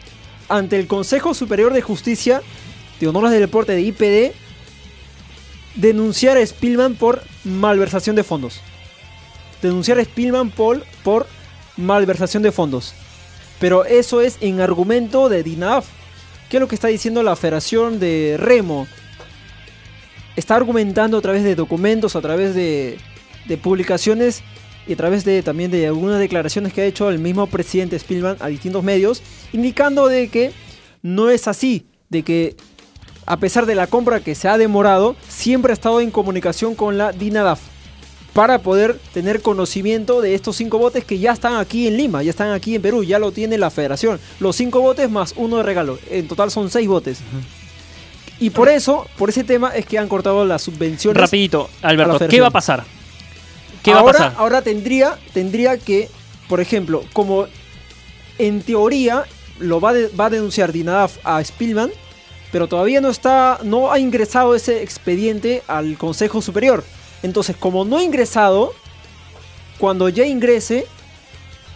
ante 0.49 0.79
el 0.79 0.87
Consejo 0.87 1.33
Superior 1.33 1.73
de 1.73 1.81
Justicia 1.81 2.41
de 2.99 3.07
Honores 3.07 3.31
del 3.31 3.41
Deporte 3.41 3.73
de 3.73 3.81
IPD, 3.81 4.33
denunciar 5.75 6.37
a 6.37 6.45
Spielman 6.45 6.95
por 6.95 7.23
malversación 7.43 8.15
de 8.15 8.23
fondos. 8.23 8.61
Denunciar 9.61 9.99
a 9.99 10.03
Spielman 10.03 10.49
por, 10.49 10.83
por 11.03 11.27
malversación 11.77 12.43
de 12.43 12.51
fondos. 12.51 12.93
Pero 13.59 13.85
eso 13.85 14.21
es 14.21 14.37
en 14.41 14.61
argumento 14.61 15.29
de 15.29 15.43
DINAF. 15.43 15.87
¿Qué 16.49 16.57
es 16.57 16.61
lo 16.61 16.67
que 16.67 16.75
está 16.75 16.89
diciendo 16.89 17.23
la 17.23 17.35
Federación 17.35 17.99
de 17.99 18.35
Remo? 18.37 18.87
Está 20.35 20.55
argumentando 20.55 21.17
a 21.17 21.21
través 21.21 21.43
de 21.43 21.55
documentos, 21.55 22.15
a 22.15 22.21
través 22.21 22.55
de, 22.55 22.99
publicaciones 23.61 24.43
y 24.87 24.93
a 24.93 24.97
través 24.97 25.23
de 25.23 25.43
también 25.43 25.71
de 25.71 25.87
algunas 25.87 26.19
declaraciones 26.19 26.73
que 26.73 26.81
ha 26.81 26.85
hecho 26.85 27.09
el 27.09 27.19
mismo 27.19 27.47
presidente 27.47 27.97
Spielman 27.97 28.37
a 28.39 28.47
distintos 28.47 28.83
medios, 28.83 29.21
indicando 29.53 30.07
de 30.07 30.27
que 30.27 30.51
no 31.01 31.29
es 31.29 31.47
así, 31.47 31.85
de 32.09 32.23
que 32.23 32.55
a 33.25 33.37
pesar 33.37 33.65
de 33.65 33.75
la 33.75 33.87
compra 33.87 34.19
que 34.19 34.35
se 34.35 34.47
ha 34.47 34.57
demorado, 34.57 35.15
siempre 35.27 35.71
ha 35.71 35.75
estado 35.75 36.01
en 36.01 36.11
comunicación 36.11 36.75
con 36.75 36.97
la 36.97 37.11
DINADAF 37.11 37.72
para 38.33 38.59
poder 38.59 38.97
tener 39.13 39.41
conocimiento 39.41 40.19
de 40.21 40.33
estos 40.33 40.55
cinco 40.55 40.79
botes 40.79 41.05
que 41.05 41.19
ya 41.19 41.31
están 41.31 41.55
aquí 41.57 41.87
en 41.87 41.97
Lima, 41.97 42.23
ya 42.23 42.31
están 42.31 42.51
aquí 42.51 42.75
en 42.75 42.81
Perú, 42.81 43.03
ya 43.03 43.19
lo 43.19 43.31
tiene 43.31 43.57
la 43.59 43.69
federación. 43.69 44.19
Los 44.39 44.55
cinco 44.55 44.81
botes 44.81 45.09
más 45.09 45.33
uno 45.37 45.57
de 45.57 45.63
regalo, 45.63 45.99
en 46.09 46.27
total 46.27 46.49
son 46.49 46.69
seis 46.71 46.87
botes. 46.87 47.19
Y 48.39 48.49
por 48.49 48.67
eso, 48.69 49.07
por 49.17 49.29
ese 49.29 49.43
tema, 49.43 49.69
es 49.69 49.85
que 49.85 49.99
han 49.99 50.07
cortado 50.09 50.43
las 50.45 50.63
subvenciones. 50.63 51.21
Rapidito, 51.21 51.69
a 51.83 51.89
Alberto, 51.89 52.27
¿qué 52.27 52.41
va 52.41 52.47
a 52.47 52.51
pasar? 52.51 52.83
¿Qué 53.83 53.91
va 53.91 53.97
a 53.97 53.99
ahora, 54.01 54.13
pasar? 54.17 54.33
Ahora 54.37 54.61
tendría, 54.63 55.17
tendría 55.33 55.77
que, 55.77 56.09
por 56.49 56.59
ejemplo, 56.59 57.03
como 57.13 57.45
en 58.39 58.61
teoría 58.61 59.25
lo 59.59 59.79
va, 59.79 59.93
de- 59.93 60.07
va 60.07 60.25
a 60.25 60.29
denunciar 60.31 60.71
Dinadaf 60.71 61.17
a 61.23 61.43
Spielman, 61.43 61.91
pero 62.51 62.67
todavía 62.67 62.99
no 63.01 63.09
está, 63.09 63.59
no 63.63 63.91
ha 63.91 63.99
ingresado 63.99 64.55
ese 64.55 64.81
expediente 64.81 65.61
al 65.67 65.97
Consejo 65.97 66.41
Superior. 66.41 66.83
Entonces, 67.23 67.55
como 67.57 67.85
no 67.85 67.97
ha 67.97 68.03
ingresado, 68.03 68.73
cuando 69.79 70.09
ya 70.09 70.25
ingrese, 70.25 70.85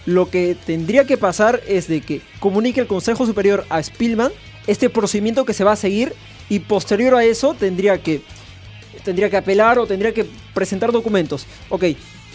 lo 0.06 0.30
que 0.30 0.56
tendría 0.66 1.06
que 1.06 1.18
pasar 1.18 1.62
es 1.68 1.88
de 1.88 2.02
que 2.02 2.22
comunique 2.40 2.82
el 2.82 2.88
Consejo 2.88 3.26
Superior 3.26 3.66
a 3.70 3.82
Spielman 3.82 4.32
este 4.68 4.90
procedimiento 4.90 5.46
que 5.46 5.54
se 5.54 5.64
va 5.64 5.72
a 5.72 5.78
seguir 5.78 6.14
y 6.50 6.60
posterior 6.60 7.16
a 7.16 7.24
eso 7.24 7.54
tendría 7.54 8.02
que 8.02 8.22
tendría 9.04 9.30
que 9.30 9.38
apelar 9.38 9.80
o 9.80 9.88
tendría 9.88 10.14
que 10.14 10.26
presentar 10.54 10.92
documentos. 10.92 11.46
Ok, 11.70 11.86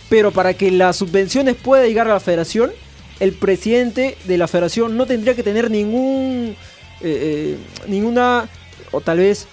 pero 0.09 0.31
para 0.33 0.55
que 0.55 0.71
las 0.71 0.97
subvenciones 0.97 1.57
puedan 1.57 1.87
llegar 1.87 2.07
a 2.09 2.15
la 2.15 2.21
federación, 2.21 2.73
el 3.21 3.33
presidente 3.33 4.17
de 4.25 4.39
la 4.39 4.49
federación 4.49 4.97
no 4.97 5.07
tendría 5.07 5.35
que 5.35 5.43
tener 5.43 5.71
ningún, 5.71 6.57
eh, 7.01 7.57
eh, 7.57 7.57
ninguna, 7.87 8.49
o 8.91 9.01
tal 9.01 9.19
vez 9.19 9.49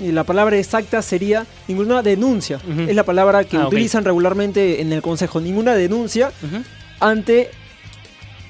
la 0.00 0.24
palabra 0.24 0.56
exacta 0.56 1.02
sería 1.02 1.46
ninguna 1.68 2.02
denuncia. 2.02 2.58
Es 2.88 2.94
la 2.94 3.04
palabra 3.04 3.44
que 3.44 3.56
Ah, 3.56 3.66
utilizan 3.66 4.04
regularmente 4.04 4.80
en 4.80 4.92
el 4.92 5.02
Consejo. 5.02 5.40
Ninguna 5.40 5.74
denuncia 5.74 6.32
ante 7.00 7.50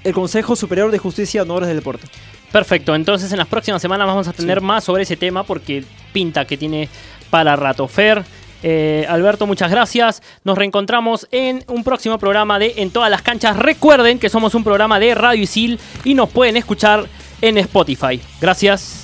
el 0.05 0.15
Consejo 0.15 0.57
Superior 0.57 0.91
de 0.91 0.99
Justicia 0.99 1.43
Honores 1.43 1.69
del 1.69 1.77
Deporte. 1.79 2.07
Perfecto, 2.53 2.95
entonces 2.95 3.31
en 3.31 3.39
las 3.39 3.47
próximas 3.47 3.81
semanas 3.81 4.07
vamos 4.09 4.27
a 4.27 4.33
tener 4.33 4.61
más 4.61 4.83
sobre 4.85 5.05
ese 5.05 5.17
tema 5.17 5.45
porque 5.45 5.85
pinta 6.13 6.45
que 6.45 6.57
tiene 6.57 6.89
para 7.31 7.55
rato. 7.55 7.87
Fer, 7.87 8.25
eh, 8.63 9.07
Alberto, 9.09 9.47
muchas 9.47 9.71
gracias. 9.71 10.21
Nos 10.43 10.59
reencontramos 10.59 11.29
en 11.31 11.65
un 11.69 11.85
próximo 11.85 12.19
programa 12.19 12.59
de 12.59 12.75
En 12.79 12.91
todas 12.91 13.09
las 13.11 13.23
canchas. 13.23 13.57
Recuerden 13.57 14.19
que 14.19 14.29
somos 14.29 14.55
un 14.57 14.65
programa 14.65 14.99
de 14.99 15.15
Radio 15.15 15.43
Isil 15.45 15.79
y 16.05 16.15
nos 16.15 16.29
pueden 16.31 16.57
escuchar 16.57 17.07
en 17.41 17.57
Spotify. 17.59 18.21
Gracias. 18.41 19.00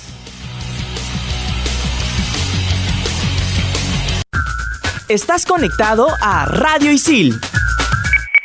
Estás 5.09 5.45
conectado 5.45 6.09
a 6.21 6.43
Radio 6.47 6.91
Isil. 6.91 7.39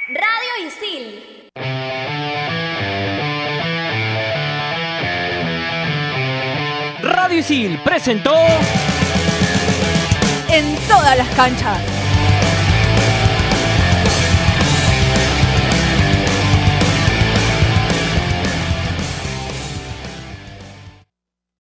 Radio 0.07 0.69
Isil. 0.69 1.51
Radio 7.03 7.39
Isil 7.39 7.81
presentó 7.83 8.33
En 10.51 10.77
todas 10.87 11.19
las 11.19 11.29
canchas. 11.35 12.02